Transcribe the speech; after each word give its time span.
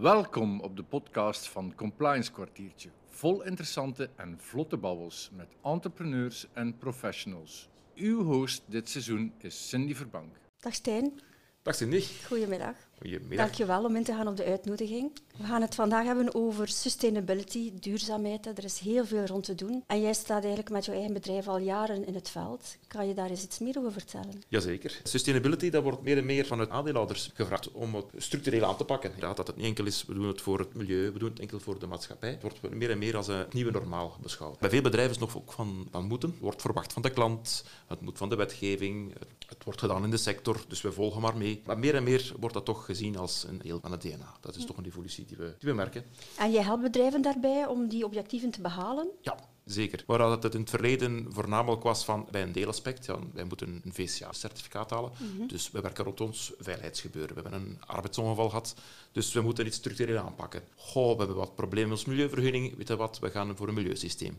Welkom 0.00 0.60
op 0.60 0.76
de 0.76 0.82
podcast 0.82 1.48
van 1.48 1.74
Compliance 1.74 2.32
Kwartiertje. 2.32 2.90
Vol 3.08 3.44
interessante 3.44 4.10
en 4.16 4.36
vlotte 4.40 4.76
babbels 4.76 5.30
met 5.32 5.56
entrepreneurs 5.62 6.46
en 6.52 6.76
professionals. 6.76 7.68
Uw 7.94 8.22
host 8.22 8.62
dit 8.66 8.88
seizoen 8.88 9.32
is 9.38 9.68
Cindy 9.68 9.94
Verbank. 9.94 10.36
Dag 10.60 10.74
Stijn. 10.74 11.20
Dag 11.62 11.74
Cindy. 11.74 12.02
Goedemiddag. 12.26 12.87
Goedemiddag. 13.00 13.46
Dankjewel 13.46 13.84
om 13.84 13.96
in 13.96 14.04
te 14.04 14.12
gaan 14.12 14.28
op 14.28 14.36
de 14.36 14.44
uitnodiging. 14.44 15.10
We 15.36 15.44
gaan 15.44 15.62
het 15.62 15.74
vandaag 15.74 16.04
hebben 16.04 16.34
over 16.34 16.68
sustainability, 16.68 17.72
duurzaamheid. 17.80 18.46
Er 18.46 18.64
is 18.64 18.78
heel 18.78 19.06
veel 19.06 19.24
rond 19.24 19.44
te 19.44 19.54
doen. 19.54 19.84
En 19.86 20.00
jij 20.00 20.12
staat 20.12 20.40
eigenlijk 20.40 20.70
met 20.70 20.84
jouw 20.84 20.94
eigen 20.94 21.12
bedrijf 21.12 21.48
al 21.48 21.58
jaren 21.58 22.06
in 22.06 22.14
het 22.14 22.30
veld. 22.30 22.76
Kan 22.86 23.08
je 23.08 23.14
daar 23.14 23.30
eens 23.30 23.42
iets 23.42 23.58
meer 23.58 23.78
over 23.78 23.92
vertellen? 23.92 24.42
Jazeker. 24.48 25.00
Sustainability, 25.02 25.70
dat 25.70 25.82
wordt 25.82 26.02
meer 26.02 26.16
en 26.18 26.26
meer 26.26 26.46
vanuit 26.46 26.70
aandeelhouders 26.70 27.30
gevraagd 27.34 27.72
om 27.72 27.94
het 27.94 28.06
structureel 28.16 28.64
aan 28.64 28.76
te 28.76 28.84
pakken. 28.84 29.12
Ja, 29.20 29.34
dat 29.34 29.46
het 29.46 29.56
niet 29.56 29.66
enkel 29.66 29.86
is, 29.86 30.04
we 30.06 30.14
doen 30.14 30.26
het 30.26 30.40
voor 30.40 30.58
het 30.58 30.74
milieu, 30.74 31.12
we 31.12 31.18
doen 31.18 31.30
het 31.30 31.40
enkel 31.40 31.60
voor 31.60 31.78
de 31.78 31.86
maatschappij. 31.86 32.30
Het 32.30 32.42
wordt 32.42 32.74
meer 32.74 32.90
en 32.90 32.98
meer 32.98 33.16
als 33.16 33.28
een 33.28 33.46
nieuwe 33.50 33.70
normaal 33.70 34.16
beschouwd. 34.22 34.58
Bij 34.58 34.70
veel 34.70 34.82
bedrijven 34.82 35.14
is 35.14 35.20
het 35.20 35.28
nog 35.28 35.42
ook 35.42 35.52
van, 35.52 35.88
van 35.90 36.04
moeten. 36.04 36.30
Het 36.30 36.40
wordt 36.40 36.60
verwacht 36.60 36.92
van 36.92 37.02
de 37.02 37.10
klant, 37.10 37.64
het 37.86 38.00
moet 38.00 38.18
van 38.18 38.28
de 38.28 38.36
wetgeving, 38.36 39.14
het 39.48 39.64
wordt 39.64 39.80
gedaan 39.80 40.04
in 40.04 40.10
de 40.10 40.16
sector, 40.16 40.64
dus 40.68 40.80
we 40.80 40.92
volgen 40.92 41.20
maar 41.20 41.36
mee. 41.36 41.62
Maar 41.66 41.78
meer 41.78 41.94
en 41.94 42.02
meer 42.02 42.32
wordt 42.38 42.54
dat 42.54 42.64
toch 42.64 42.87
gezien 42.88 43.16
als 43.16 43.44
een 43.48 43.58
deel 43.58 43.80
van 43.80 43.92
het 43.92 44.00
DNA. 44.00 44.36
Dat 44.40 44.56
is 44.56 44.64
toch 44.64 44.76
een 44.76 44.84
evolutie 44.84 45.24
die 45.24 45.36
we, 45.36 45.54
die 45.58 45.68
we 45.68 45.74
merken. 45.74 46.04
En 46.38 46.50
jij 46.50 46.62
helpt 46.62 46.82
bedrijven 46.82 47.22
daarbij 47.22 47.66
om 47.66 47.88
die 47.88 48.04
objectieven 48.04 48.50
te 48.50 48.60
behalen? 48.60 49.08
Ja, 49.20 49.36
Zeker. 49.68 50.04
Waar 50.06 50.30
het 50.30 50.54
in 50.54 50.60
het 50.60 50.70
verleden 50.70 51.26
voornamelijk 51.28 51.82
was 51.82 52.04
van 52.04 52.28
bij 52.30 52.42
een 52.42 52.52
deelaspect, 52.52 53.06
ja, 53.06 53.18
wij 53.32 53.44
moeten 53.44 53.80
een 53.84 53.92
VCA-certificaat 53.92 54.90
halen. 54.90 55.12
Dus 55.46 55.70
we 55.70 55.80
werken 55.80 56.04
rond 56.04 56.20
ons 56.20 56.52
veiligheidsgebeuren. 56.58 57.34
We 57.34 57.40
hebben 57.42 57.60
een 57.60 57.78
arbeidsongeval 57.86 58.48
gehad, 58.48 58.74
dus 59.12 59.32
we 59.32 59.40
moeten 59.40 59.66
iets 59.66 59.76
structureel 59.76 60.18
aanpakken. 60.18 60.62
Goh, 60.76 61.12
we 61.12 61.18
hebben 61.18 61.36
wat 61.36 61.54
problemen 61.54 61.88
met 61.88 61.98
ons 61.98 62.06
milieuvergunning, 62.06 62.76
weet 62.76 62.88
je 62.88 62.96
wat, 62.96 63.18
we 63.18 63.30
gaan 63.30 63.56
voor 63.56 63.68
een 63.68 63.74
milieusysteem. 63.74 64.38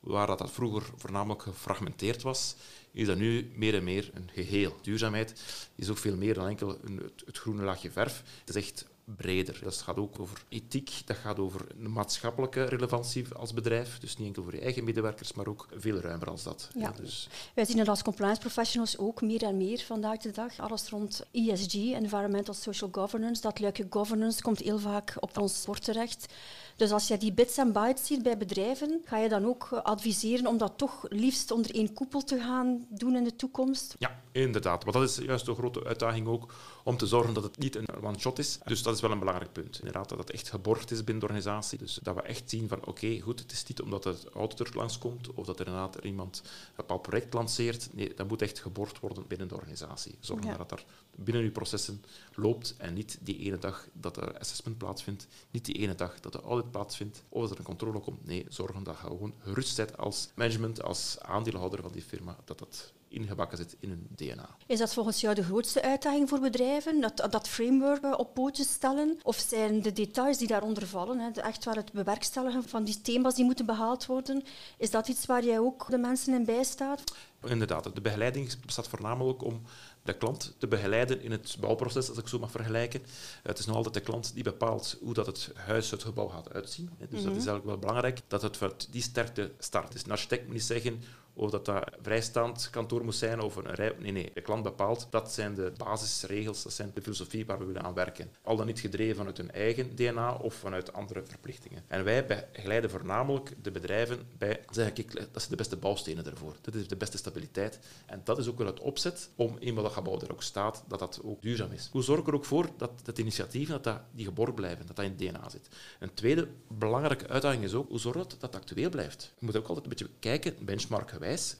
Waar 0.00 0.26
dat, 0.26 0.38
dat 0.38 0.50
vroeger 0.50 0.82
voornamelijk 0.96 1.42
gefragmenteerd 1.42 2.22
was, 2.22 2.54
is 2.92 3.06
dat 3.06 3.16
nu 3.16 3.50
meer 3.54 3.74
en 3.74 3.84
meer 3.84 4.10
een 4.14 4.30
geheel. 4.32 4.76
Duurzaamheid 4.82 5.42
is 5.74 5.88
ook 5.88 5.98
veel 5.98 6.16
meer 6.16 6.34
dan 6.34 6.46
enkel 6.46 6.78
een, 6.84 7.12
het, 7.26 7.38
groene 7.38 7.62
laagje 7.62 7.90
verf. 7.90 8.22
Het 8.44 8.56
is 8.56 8.62
echt 8.62 8.86
breder. 9.16 9.60
Dat 9.62 9.76
gaat 9.76 9.96
ook 9.96 10.20
over 10.20 10.42
ethiek, 10.48 10.90
dat 11.04 11.16
gaat 11.16 11.38
over 11.38 11.66
maatschappelijke 11.76 12.64
relevantie 12.64 13.34
als 13.34 13.52
bedrijf. 13.52 13.98
Dus 13.98 14.16
niet 14.16 14.26
enkel 14.26 14.42
voor 14.42 14.54
je 14.54 14.60
eigen 14.60 14.84
medewerkers, 14.84 15.32
maar 15.32 15.46
ook 15.46 15.68
veel 15.76 16.00
ruimer 16.00 16.30
als 16.30 16.42
dat. 16.42 16.68
Ja. 16.74 16.90
dus. 16.90 17.28
Wij 17.54 17.64
zien 17.64 17.78
het 17.78 17.88
als 17.88 18.02
compliance 18.02 18.40
professionals 18.40 18.98
ook 18.98 19.22
meer 19.22 19.42
en 19.42 19.56
meer 19.56 19.78
vandaag 19.78 20.18
de 20.18 20.30
dag. 20.30 20.58
Alles 20.58 20.88
rond 20.88 21.22
ESG, 21.32 21.74
Environmental 21.74 22.54
Social 22.54 22.90
Governance. 22.92 23.42
Dat 23.42 23.60
luikje 23.60 23.86
governance 23.90 24.42
komt 24.42 24.58
heel 24.58 24.78
vaak 24.78 25.14
op 25.20 25.38
ons 25.38 25.64
bord 25.64 25.84
terecht. 25.84 26.32
Dus 26.76 26.90
als 26.90 27.08
je 27.08 27.16
die 27.18 27.32
bits 27.32 27.56
en 27.56 27.72
bytes 27.72 28.06
ziet 28.06 28.22
bij 28.22 28.36
bedrijven, 28.36 29.00
ga 29.04 29.18
je 29.18 29.28
dan 29.28 29.46
ook 29.46 29.72
adviseren 29.72 30.46
om 30.46 30.58
dat 30.58 30.72
toch 30.76 31.04
liefst 31.08 31.50
onder 31.50 31.74
één 31.74 31.92
koepel 31.92 32.22
te 32.24 32.40
gaan 32.40 32.86
doen 32.88 33.16
in 33.16 33.24
de 33.24 33.36
toekomst? 33.36 33.94
Ja, 33.98 34.20
inderdaad. 34.32 34.84
Want 34.84 34.96
dat 34.96 35.08
is 35.08 35.16
juist 35.16 35.46
de 35.46 35.54
grote 35.54 35.84
uitdaging 35.84 36.26
ook, 36.26 36.52
om 36.84 36.96
te 36.96 37.06
zorgen 37.06 37.34
dat 37.34 37.42
het 37.42 37.58
niet 37.58 37.76
een 37.76 37.86
one-shot 38.02 38.38
is. 38.38 38.58
Dus 38.64 38.82
dat 38.82 38.94
is 38.94 39.00
wel 39.00 39.10
een 39.10 39.18
belangrijk 39.18 39.52
punt. 39.52 39.78
Inderdaad, 39.78 40.08
dat 40.08 40.18
het 40.18 40.30
echt 40.30 40.48
geborgd 40.50 40.90
is 40.90 41.04
binnen 41.04 41.18
de 41.18 41.26
organisatie. 41.26 41.78
Dus 41.78 41.98
dat 42.02 42.14
we 42.14 42.22
echt 42.22 42.50
zien 42.50 42.68
van, 42.68 42.86
oké, 42.86 43.20
goed, 43.20 43.38
het 43.38 43.52
is 43.52 43.66
niet 43.66 43.80
omdat 43.80 44.04
het 44.04 44.24
auditor 44.34 44.68
langskomt 44.74 45.34
of 45.34 45.46
dat 45.46 45.60
er 45.60 45.66
inderdaad 45.66 45.96
er 45.96 46.04
iemand 46.04 46.40
een 46.44 46.50
bepaald 46.76 47.02
project 47.02 47.34
lanceert. 47.34 47.88
Nee, 47.92 48.14
dat 48.14 48.28
moet 48.28 48.42
echt 48.42 48.58
geborgd 48.58 49.00
worden 49.00 49.24
binnen 49.28 49.48
de 49.48 49.54
organisatie. 49.54 50.14
Zorgen 50.20 50.46
Ja. 50.46 50.56
dat 50.56 50.68
dat 50.68 50.84
binnen 51.24 51.42
uw 51.42 51.52
processen 51.52 52.02
loopt 52.34 52.74
en 52.76 52.94
niet 52.94 53.18
die 53.20 53.38
ene 53.38 53.58
dag 53.58 53.88
dat 53.92 54.16
er 54.16 54.38
assessment 54.38 54.78
plaatsvindt, 54.78 55.26
niet 55.50 55.64
die 55.64 55.74
ene 55.74 55.94
dag 55.94 56.20
dat 56.20 56.32
de 56.32 56.40
audit 56.40 56.70
plaatsvindt 56.70 57.22
of 57.28 57.42
dat 57.42 57.50
er 57.50 57.58
een 57.58 57.64
controle 57.64 58.00
komt. 58.00 58.26
Nee, 58.26 58.46
zorgen 58.48 58.82
dat 58.82 58.96
je 59.00 59.06
gewoon 59.06 59.34
gerust 59.38 59.76
bent 59.76 59.96
als 59.96 60.28
management, 60.34 60.82
als 60.82 61.16
aandeelhouder 61.20 61.82
van 61.82 61.92
die 61.92 62.02
firma, 62.02 62.36
dat 62.44 62.58
dat 62.58 62.92
ingebakken 63.10 63.58
zit 63.58 63.76
in 63.80 63.88
hun 63.88 64.06
DNA. 64.16 64.56
Is 64.66 64.78
dat 64.78 64.94
volgens 64.94 65.20
jou 65.20 65.34
de 65.34 65.42
grootste 65.42 65.82
uitdaging 65.82 66.28
voor 66.28 66.40
bedrijven? 66.40 67.00
Dat, 67.00 67.26
dat 67.30 67.48
framework 67.48 68.18
op 68.18 68.34
pootjes 68.34 68.72
stellen? 68.72 69.18
Of 69.22 69.36
zijn 69.48 69.82
de 69.82 69.92
details 69.92 70.38
die 70.38 70.48
daaronder 70.48 70.86
vallen, 70.86 71.18
hè, 71.18 71.30
echt 71.30 71.64
wel 71.64 71.74
het 71.74 71.92
bewerkstelligen 71.92 72.68
van 72.68 72.84
die 72.84 73.00
thema's 73.00 73.34
die 73.34 73.44
moeten 73.44 73.66
behaald 73.66 74.06
worden, 74.06 74.42
is 74.78 74.90
dat 74.90 75.08
iets 75.08 75.26
waar 75.26 75.44
jij 75.44 75.58
ook 75.58 75.90
de 75.90 75.98
mensen 75.98 76.34
in 76.34 76.44
bijstaat? 76.44 77.02
Inderdaad, 77.44 77.94
de 77.94 78.00
begeleiding 78.00 78.64
bestaat 78.64 78.88
voornamelijk 78.88 79.42
om 79.42 79.62
de 80.02 80.12
klant 80.12 80.54
te 80.58 80.66
begeleiden 80.66 81.20
in 81.22 81.30
het 81.30 81.56
bouwproces, 81.60 82.08
als 82.08 82.18
ik 82.18 82.28
zo 82.28 82.38
mag 82.38 82.50
vergelijken. 82.50 83.02
Het 83.42 83.58
is 83.58 83.66
nog 83.66 83.76
altijd 83.76 83.94
de 83.94 84.00
klant 84.00 84.34
die 84.34 84.42
bepaalt 84.42 84.96
hoe 85.00 85.14
dat 85.14 85.26
het 85.26 85.50
huis, 85.54 85.90
het 85.90 86.02
gebouw 86.02 86.28
gaat 86.28 86.52
uitzien. 86.52 86.90
Dus 86.98 87.08
dat 87.10 87.20
is 87.20 87.46
eigenlijk 87.46 87.64
wel 87.64 87.78
belangrijk, 87.78 88.20
dat 88.28 88.42
het 88.42 88.56
vanuit 88.56 88.88
die 88.90 89.02
sterkte 89.02 89.52
start. 89.58 89.92
Dus 89.92 90.04
een 90.04 90.10
architect 90.10 90.44
moet 90.44 90.52
niet 90.52 90.62
zeggen 90.62 91.02
of 91.40 91.50
dat, 91.50 91.64
dat 91.64 91.90
vrijstaand 92.02 92.68
kantoor 92.70 93.04
moet 93.04 93.14
zijn 93.14 93.40
of 93.40 93.56
een 93.56 93.74
rij... 93.74 93.94
Nee, 93.98 94.12
nee, 94.12 94.30
de 94.34 94.40
klant 94.40 94.62
bepaalt. 94.62 95.06
Dat 95.10 95.32
zijn 95.32 95.54
de 95.54 95.72
basisregels, 95.76 96.62
dat 96.62 96.72
zijn 96.72 96.90
de 96.94 97.02
filosofie 97.02 97.46
waar 97.46 97.58
we 97.58 97.64
willen 97.64 97.82
aan 97.82 97.94
werken. 97.94 98.30
Al 98.42 98.56
dan 98.56 98.66
niet 98.66 98.80
gedreven 98.80 99.16
vanuit 99.16 99.36
hun 99.36 99.50
eigen 99.50 99.96
DNA 99.96 100.34
of 100.34 100.54
vanuit 100.54 100.92
andere 100.92 101.22
verplichtingen. 101.24 101.82
En 101.86 102.04
wij 102.04 102.26
begeleiden 102.26 102.90
voornamelijk 102.90 103.54
de 103.62 103.70
bedrijven 103.70 104.28
bij, 104.38 104.60
zeg 104.70 104.92
ik, 104.92 105.14
dat 105.14 105.28
zijn 105.32 105.50
de 105.50 105.56
beste 105.56 105.76
bouwstenen 105.76 106.26
ervoor. 106.26 106.56
Dat 106.60 106.74
is 106.74 106.88
de 106.88 106.96
beste 106.96 107.16
stabiliteit. 107.16 107.78
En 108.06 108.20
dat 108.24 108.38
is 108.38 108.48
ook 108.48 108.58
wel 108.58 108.66
het 108.66 108.80
opzet 108.80 109.30
om, 109.34 109.56
eenmaal 109.58 109.82
dat 109.82 109.92
gebouw 109.92 110.20
er 110.20 110.32
ook 110.32 110.42
staat, 110.42 110.84
dat 110.88 110.98
dat 110.98 111.20
ook 111.24 111.42
duurzaam 111.42 111.72
is. 111.72 111.88
Hoe 111.92 112.02
zorg 112.02 112.20
ik 112.20 112.26
er 112.26 112.34
ook 112.34 112.44
voor 112.44 112.68
dat 112.76 112.92
het 113.04 113.18
initiatieven 113.18 113.74
dat 113.74 113.84
dat, 113.84 114.00
die 114.12 114.24
geborgd 114.24 114.54
blijven, 114.54 114.86
dat 114.86 114.96
dat 114.96 115.04
in 115.04 115.10
het 115.10 115.20
DNA 115.20 115.48
zit? 115.48 115.68
Een 115.98 116.14
tweede 116.14 116.48
belangrijke 116.68 117.28
uitdaging 117.28 117.64
is 117.64 117.74
ook, 117.74 117.88
hoe 117.88 117.98
zorg 117.98 118.16
je 118.16 118.26
dat 118.28 118.40
dat 118.40 118.56
actueel 118.56 118.90
blijft? 118.90 119.32
Je 119.38 119.46
moet 119.46 119.56
ook 119.56 119.66
altijd 119.66 119.84
een 119.84 119.90
beetje 119.90 120.10
kijken, 120.18 120.64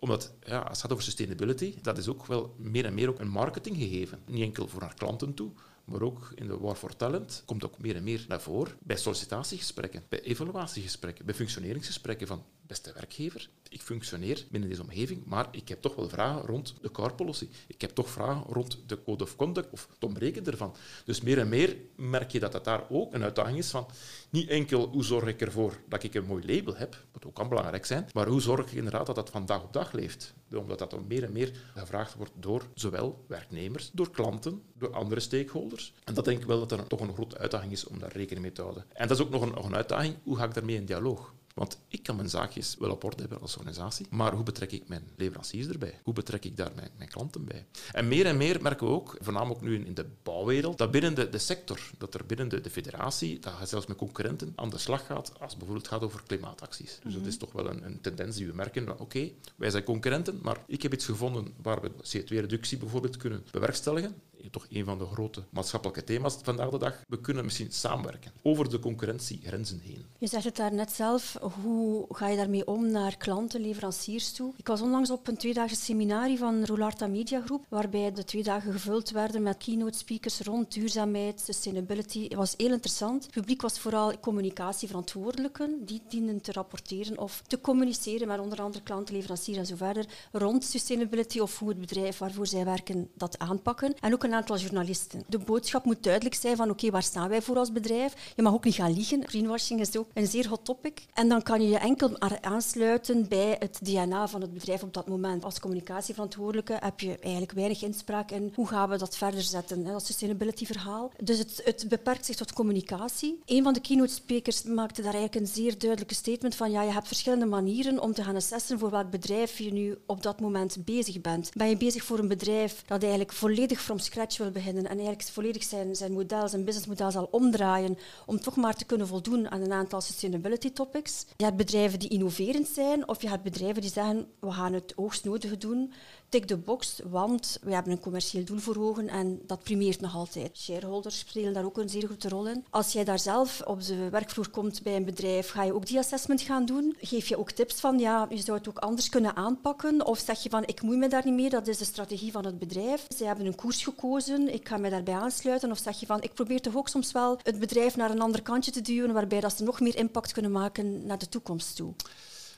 omdat 0.01 0.33
ja, 0.45 0.59
als 0.59 0.71
het 0.71 0.81
gaat 0.81 0.93
over 0.93 1.05
sustainability, 1.05 1.75
dat 1.83 1.99
is 1.99 2.09
ook 2.09 2.27
wel 2.27 2.55
meer 2.59 2.85
en 2.85 2.95
meer 2.95 3.09
ook 3.09 3.19
een 3.19 3.29
marketinggegeven. 3.29 4.23
Niet 4.27 4.43
enkel 4.43 4.69
voor 4.69 4.81
naar 4.81 4.95
klanten 4.95 5.35
toe, 5.35 5.51
maar 5.85 6.03
ook 6.03 6.33
in 6.35 6.47
de 6.47 6.59
War 6.59 6.75
for 6.75 6.97
Talent 6.97 7.43
komt 7.47 7.65
ook 7.65 7.79
meer 7.79 7.97
en 7.97 8.03
meer 8.03 8.25
naar 8.29 8.41
voren 8.41 8.77
bij 8.83 8.97
sollicitatiegesprekken, 8.97 10.05
bij 10.09 10.21
evaluatiegesprekken, 10.21 11.25
bij 11.27 11.35
functioneringsgesprekken 11.35 12.27
van 12.27 12.45
beste 12.71 12.93
werkgever, 12.93 13.49
ik 13.69 13.83
functioneer 13.83 14.47
binnen 14.51 14.69
deze 14.69 14.83
omgeving, 14.83 15.25
maar 15.25 15.49
ik 15.51 15.69
heb 15.69 15.81
toch 15.83 15.95
wel 15.95 16.09
vragen 16.09 16.47
rond 16.47 16.75
de 16.81 16.91
car 16.91 17.15
policy. 17.15 17.49
Ik 17.67 17.81
heb 17.81 17.91
toch 17.91 18.11
vragen 18.11 18.53
rond 18.53 18.79
de 18.87 19.03
code 19.03 19.25
of 19.25 19.37
conduct 19.37 19.73
of 19.73 19.89
het 19.93 20.05
ontbreken 20.05 20.47
ervan. 20.47 20.75
Dus 21.05 21.21
meer 21.21 21.39
en 21.39 21.49
meer 21.49 21.77
merk 21.97 22.31
je 22.31 22.41
dat 22.41 22.53
dat 22.53 22.65
daar 22.65 22.85
ook 22.89 23.15
een 23.15 23.23
uitdaging 23.23 23.59
is 23.59 23.71
van 23.71 23.87
niet 24.31 24.49
enkel 24.49 24.89
hoe 24.89 25.05
zorg 25.05 25.27
ik 25.29 25.41
ervoor 25.41 25.81
dat 25.89 26.03
ik 26.03 26.15
een 26.15 26.25
mooi 26.25 26.55
label 26.55 26.77
heb, 26.77 26.97
wat 27.13 27.27
ook 27.27 27.35
kan 27.35 27.49
belangrijk 27.49 27.87
zijn, 27.87 28.09
maar 28.13 28.27
hoe 28.27 28.41
zorg 28.41 28.67
ik 28.67 28.73
inderdaad 28.73 29.07
dat 29.07 29.15
dat 29.15 29.31
van 29.31 29.47
dag 29.47 29.63
op 29.63 29.73
dag 29.73 29.93
leeft. 29.93 30.35
Omdat 30.55 30.79
dat 30.79 30.91
dan 30.91 31.07
meer 31.07 31.25
en 31.25 31.33
meer 31.33 31.53
gevraagd 31.75 32.15
wordt 32.15 32.33
door 32.35 32.63
zowel 32.75 33.25
werknemers, 33.29 33.91
door 33.93 34.11
klanten, 34.11 34.63
door 34.75 34.93
andere 34.93 35.21
stakeholders. 35.21 35.95
En 36.05 36.15
dat 36.15 36.25
denk 36.25 36.41
ik 36.41 36.47
wel 36.47 36.67
dat 36.67 36.73
er 36.73 36.87
toch 36.87 37.01
een 37.01 37.15
grote 37.15 37.39
uitdaging 37.39 37.73
is 37.73 37.87
om 37.87 37.99
daar 37.99 38.13
rekening 38.13 38.43
mee 38.43 38.53
te 38.53 38.63
houden. 38.63 38.85
En 38.93 39.09
dat 39.09 39.19
is 39.19 39.25
ook 39.25 39.31
nog 39.31 39.43
een, 39.43 39.53
nog 39.55 39.67
een 39.67 39.77
uitdaging, 39.77 40.17
hoe 40.23 40.37
ga 40.37 40.45
ik 40.45 40.55
daarmee 40.55 40.77
in 40.77 40.85
dialoog? 40.85 41.33
Want 41.61 41.79
ik 41.89 42.03
kan 42.03 42.17
mijn 42.17 42.29
zaakjes 42.29 42.77
wel 42.79 42.91
op 42.91 43.05
orde 43.05 43.21
hebben 43.21 43.41
als 43.41 43.57
organisatie, 43.57 44.07
maar 44.11 44.33
hoe 44.33 44.43
betrek 44.43 44.73
ik 44.73 44.89
mijn 44.89 45.03
leveranciers 45.17 45.69
erbij? 45.69 46.01
Hoe 46.03 46.15
betrek 46.15 46.45
ik 46.45 46.57
daar 46.57 46.71
mijn, 46.75 46.91
mijn 46.97 47.09
klanten 47.09 47.45
bij? 47.45 47.67
En 47.93 48.09
meer 48.09 48.27
en 48.27 48.37
meer 48.37 48.63
merken 48.63 48.87
we 48.87 48.93
ook, 48.93 49.17
voornamelijk 49.21 49.61
nu 49.61 49.85
in, 49.85 49.95
de 49.95 50.07
bouwwereld, 50.23 50.79
dat 50.79 50.91
binnen 50.91 51.15
de, 51.15 51.29
de 51.29 51.39
sector, 51.39 51.81
dat 51.99 52.15
er 52.15 52.27
binnen 52.27 52.49
de, 52.49 52.61
de 52.61 52.71
federatie, 52.71 53.39
dat 53.39 53.53
je 53.61 53.67
zelfs 53.67 53.87
met 53.87 53.97
concurrenten 53.97 54.53
aan 54.57 54.71
de 54.71 54.79
slag 54.79 55.07
gaat 55.07 55.33
als 55.41 55.57
bijvoorbeeld 55.57 55.87
het 55.87 55.95
gaat 55.95 56.03
over 56.03 56.23
klimaatacties. 56.27 56.99
Dus 57.03 57.15
dat 57.15 57.27
is 57.27 57.37
toch 57.37 57.53
wel 57.53 57.71
een, 57.71 57.85
een 57.85 58.01
tendens 58.01 58.37
die 58.37 58.47
we 58.47 58.55
merken. 58.55 58.87
van, 58.87 58.99
Oké, 58.99 59.31
wij 59.57 59.71
zijn 59.71 59.85
concurrenten, 59.85 60.39
maar 60.43 60.63
ik 60.67 60.83
heb 60.83 60.93
iets 60.93 61.05
gevonden 61.05 61.55
waar 61.63 61.81
we 61.81 61.91
CO2-reductie 61.91 62.79
bijvoorbeeld 62.79 63.17
kunnen 63.17 63.45
bewerkstelligen. 63.51 64.15
Toch 64.51 64.67
een 64.71 64.85
van 64.85 64.99
de 64.99 65.05
grote 65.05 65.43
maatschappelijke 65.51 66.05
thema's 66.05 66.39
vandaag 66.43 66.71
de 66.71 66.79
dag. 66.79 67.03
We 67.09 67.21
kunnen 67.21 67.45
misschien 67.45 67.73
samenwerken 67.73 68.33
over 68.43 68.71
de 68.71 68.79
concurrentiegrenzen 68.79 69.81
heen. 69.81 70.07
Je 70.19 70.27
zegt 70.27 70.45
het 70.45 70.57
daar 70.57 70.75
net 70.75 70.93
zelf, 70.93 71.37
hoe 71.63 72.07
ga 72.09 72.29
je 72.29 72.37
daarmee 72.37 72.67
om 72.67 72.91
naar 72.91 73.17
klanten, 73.17 73.61
leveranciers 73.61 74.33
toe? 74.33 74.53
Ik 74.57 74.67
was 74.67 74.81
onlangs 74.81 75.11
op 75.11 75.29
een 75.29 75.37
tweedaagse 75.37 75.77
seminarie 75.77 76.39
van 76.39 76.65
Roularta 76.65 77.07
Media 77.07 77.41
Groep, 77.41 77.65
waarbij 77.69 78.13
de 78.13 78.25
twee 78.25 78.43
dagen 78.43 78.73
gevuld 78.73 79.11
werden 79.11 79.43
met 79.43 79.57
keynote 79.57 79.99
speakers 79.99 80.41
rond 80.41 80.73
duurzaamheid, 80.73 81.41
sustainability. 81.41 82.23
Het 82.23 82.35
was 82.35 82.55
heel 82.57 82.73
interessant. 82.73 83.23
Het 83.25 83.33
publiek 83.33 83.63
was 83.63 83.79
vooral 83.79 84.21
communicatieverantwoordelijken, 84.21 85.85
die 85.85 86.03
dienden 86.09 86.41
te 86.41 86.53
rapporteren 86.53 87.19
of 87.19 87.43
te 87.47 87.61
communiceren 87.61 88.29
met 88.29 88.41
onder 88.41 88.61
andere 88.61 88.85
klanten, 88.85 89.15
leveranciers 89.15 89.59
en 89.59 89.67
zo 89.67 89.77
verder, 89.77 90.07
rond 90.33 90.65
sustainability 90.65 91.39
of 91.39 91.59
hoe 91.59 91.69
het 91.69 91.81
bedrijf 91.81 92.19
waarvoor 92.19 92.47
zij 92.47 92.65
werken 92.65 93.11
dat 93.15 93.39
aanpakken. 93.39 93.95
En 94.01 94.13
ook 94.13 94.25
een 94.25 94.30
een 94.31 94.37
aantal 94.37 94.59
journalisten. 94.59 95.23
De 95.27 95.39
boodschap 95.39 95.85
moet 95.85 96.03
duidelijk 96.03 96.35
zijn 96.35 96.57
van 96.57 96.71
oké, 96.71 96.91
waar 96.91 97.03
staan 97.03 97.29
wij 97.29 97.43
voor 97.43 97.57
als 97.57 97.73
bedrijf? 97.73 98.33
Je 98.37 98.43
mag 98.43 98.53
ook 98.53 98.65
niet 98.65 98.75
gaan 98.75 98.93
liegen. 98.93 99.29
Greenwashing 99.29 99.81
is 99.81 99.97
ook 99.97 100.09
een 100.15 100.27
zeer 100.27 100.49
hot 100.49 100.65
topic. 100.65 101.07
En 101.15 101.29
dan 101.29 101.43
kan 101.43 101.63
je 101.63 101.69
je 101.69 101.79
enkel 101.79 102.21
aansluiten 102.41 103.29
bij 103.29 103.57
het 103.59 103.79
DNA 103.83 104.29
van 104.29 104.41
het 104.41 104.53
bedrijf 104.53 104.83
op 104.83 104.95
dat 104.95 105.09
moment. 105.09 105.45
Als 105.45 105.61
communicatieverantwoordelijke 105.61 106.77
heb 106.81 107.01
je 107.01 107.19
eigenlijk 107.19 107.53
weinig 107.53 107.83
inspraak 107.83 108.31
in 108.31 108.53
hoe 108.55 108.67
gaan 108.67 108.89
we 108.89 108.99
dat 108.99 109.17
verder 109.17 109.43
zetten, 109.43 109.85
dat 109.85 110.07
sustainability 110.07 110.67
verhaal. 110.67 111.11
Dus 111.23 111.39
het, 111.39 111.61
het 111.65 111.87
beperkt 111.89 112.27
zich 112.27 112.37
tot 112.37 112.53
communicatie. 112.53 113.41
Een 113.45 113.63
van 113.63 113.73
de 113.73 113.81
keynote 113.81 114.13
speakers 114.13 114.63
maakte 114.63 115.03
daar 115.03 115.15
eigenlijk 115.15 115.47
een 115.47 115.53
zeer 115.53 115.79
duidelijke 115.79 116.15
statement 116.15 116.55
van 116.55 116.71
ja, 116.71 116.83
je 116.83 116.93
hebt 116.93 117.07
verschillende 117.07 117.47
manieren 117.47 118.01
om 118.01 118.13
te 118.13 118.25
gaan 118.25 118.37
assessen 118.37 118.79
voor 118.79 118.91
welk 118.91 119.11
bedrijf 119.11 119.59
je 119.59 119.73
nu 119.73 119.99
op 120.07 120.23
dat 120.23 120.41
moment 120.41 120.85
bezig 120.85 121.21
bent. 121.21 121.51
Ben 121.55 121.69
je 121.69 121.77
bezig 121.77 122.05
voor 122.05 122.19
een 122.19 122.29
bedrijf 122.29 122.83
dat 122.87 123.03
eigenlijk 123.03 123.33
volledig 123.33 123.81
from 123.81 123.99
scratch 123.99 124.20
wil 124.29 124.51
beginnen 124.51 124.85
en 124.85 124.97
eigenlijk 124.97 125.23
volledig 125.23 125.63
zijn, 125.63 125.97
zijn 125.97 126.13
model, 126.13 126.49
zijn 126.49 126.65
businessmodel 126.65 127.11
zal 127.11 127.29
omdraaien 127.31 127.99
om 128.27 128.41
toch 128.41 128.57
maar 128.57 128.75
te 128.75 128.85
kunnen 128.85 129.07
voldoen 129.07 129.51
aan 129.51 129.61
een 129.61 129.73
aantal 129.73 130.01
sustainability 130.01 130.73
topics. 130.73 131.27
Je 131.37 131.45
hebt 131.45 131.57
bedrijven 131.57 131.99
die 131.99 132.09
innoverend 132.09 132.69
zijn 132.69 133.09
of 133.09 133.23
je 133.23 133.29
hebt 133.29 133.43
bedrijven 133.43 133.81
die 133.81 133.91
zeggen 133.91 134.27
we 134.41 134.53
gaan 134.53 134.73
het 134.73 134.93
hoogstnodige 134.97 135.57
doen 135.57 135.93
tik 136.31 136.49
de 136.49 136.57
box, 136.57 137.01
want 137.05 137.59
we 137.63 137.73
hebben 137.73 137.93
een 137.93 138.01
commercieel 138.01 138.45
doel 138.45 138.59
voor 138.59 138.77
ogen 138.77 139.09
en 139.09 139.41
dat 139.47 139.63
primeert 139.63 140.01
nog 140.01 140.15
altijd. 140.15 140.59
Shareholders 140.59 141.19
spelen 141.19 141.53
daar 141.53 141.65
ook 141.65 141.79
een 141.79 141.89
zeer 141.89 142.05
grote 142.05 142.29
rol 142.29 142.49
in. 142.49 142.65
Als 142.71 142.93
jij 142.93 143.05
daar 143.05 143.19
zelf 143.19 143.63
op 143.65 143.83
de 143.83 144.09
werkvloer 144.09 144.51
komt 144.51 144.83
bij 144.83 144.97
een 144.97 145.05
bedrijf, 145.05 145.51
ga 145.51 145.63
je 145.63 145.75
ook 145.75 145.87
die 145.87 145.99
assessment 145.99 146.41
gaan 146.41 146.65
doen. 146.65 146.97
Geef 147.01 147.29
je 147.29 147.39
ook 147.39 147.51
tips 147.51 147.81
van, 147.81 147.99
ja, 147.99 148.27
je 148.31 148.37
zou 148.37 148.59
het 148.59 148.69
ook 148.69 148.79
anders 148.79 149.09
kunnen 149.09 149.37
aanpakken. 149.37 150.07
Of 150.07 150.19
zeg 150.19 150.43
je 150.43 150.51
van, 150.51 150.63
ik 150.67 150.83
moei 150.83 150.99
me 150.99 151.09
daar 151.09 151.25
niet 151.25 151.35
mee, 151.35 151.51
dat 151.51 151.67
is 151.67 151.79
de 151.79 151.85
strategie 151.85 152.33
van 152.33 152.45
het 152.45 152.59
bedrijf. 152.59 153.07
Ze 153.17 153.25
hebben 153.25 153.47
een 153.47 153.55
koers 153.55 153.85
gekozen, 153.85 154.55
ik 154.55 154.69
ga 154.69 154.77
mij 154.77 154.91
daarbij 154.91 155.15
aansluiten. 155.15 155.71
Of 155.71 155.79
zeg 155.79 156.01
je 156.01 156.07
van, 156.07 156.23
ik 156.23 156.35
probeer 156.35 156.61
toch 156.61 156.77
ook 156.77 156.89
soms 156.89 157.13
wel 157.13 157.39
het 157.43 157.59
bedrijf 157.59 157.97
naar 157.97 158.11
een 158.11 158.21
ander 158.21 158.43
kantje 158.43 158.71
te 158.71 158.81
duwen, 158.81 159.13
waarbij 159.13 159.41
dat 159.41 159.57
ze 159.57 159.65
nog 159.65 159.81
meer 159.81 159.97
impact 159.97 160.33
kunnen 160.33 160.53
maken 160.53 161.07
naar 161.07 161.19
de 161.19 161.29
toekomst 161.29 161.77
toe 161.77 161.93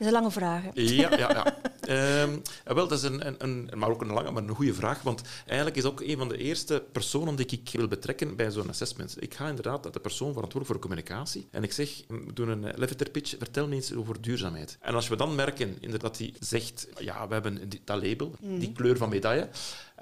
is 0.02 0.06
een 0.06 0.12
lange 0.12 0.30
vraag. 0.30 0.62
Ja, 0.74 1.16
ja, 1.16 1.30
ja. 1.30 1.54
Ehm, 1.82 2.38
wel, 2.64 2.88
dat 2.88 2.98
is 2.98 3.04
een, 3.04 3.26
een, 3.26 3.34
een, 3.38 3.70
maar 3.78 3.90
ook 3.90 4.00
een 4.00 4.12
lange, 4.12 4.30
maar 4.30 4.42
een 4.42 4.54
goede 4.54 4.74
vraag. 4.74 5.02
Want 5.02 5.22
eigenlijk 5.46 5.76
is 5.76 5.84
ook 5.84 6.00
een 6.00 6.18
van 6.18 6.28
de 6.28 6.36
eerste 6.36 6.84
personen 6.92 7.36
die 7.36 7.46
ik 7.46 7.70
wil 7.72 7.88
betrekken 7.88 8.36
bij 8.36 8.50
zo'n 8.50 8.68
assessment. 8.68 9.16
Ik 9.18 9.34
ga 9.34 9.48
inderdaad 9.48 9.82
naar 9.82 9.92
de 9.92 10.00
persoon 10.00 10.32
verantwoordelijk 10.32 10.70
voor 10.70 10.90
communicatie. 10.90 11.48
En 11.50 11.62
ik 11.62 11.72
zeg, 11.72 11.90
we 12.08 12.32
doen 12.32 12.48
een 12.48 12.74
elevator 12.74 13.10
pitch, 13.10 13.34
vertel 13.38 13.68
me 13.68 13.74
eens 13.74 13.94
over 13.94 14.20
duurzaamheid. 14.20 14.78
En 14.80 14.94
als 14.94 15.08
we 15.08 15.16
dan 15.16 15.34
merken 15.34 15.76
inderdaad, 15.80 16.00
dat 16.02 16.18
hij 16.18 16.34
zegt, 16.40 16.88
ja, 16.98 17.28
we 17.28 17.32
hebben 17.32 17.70
dat 17.84 18.02
label, 18.02 18.34
die 18.40 18.68
mhm. 18.68 18.72
kleur 18.72 18.96
van 18.96 19.08
medaille, 19.08 19.48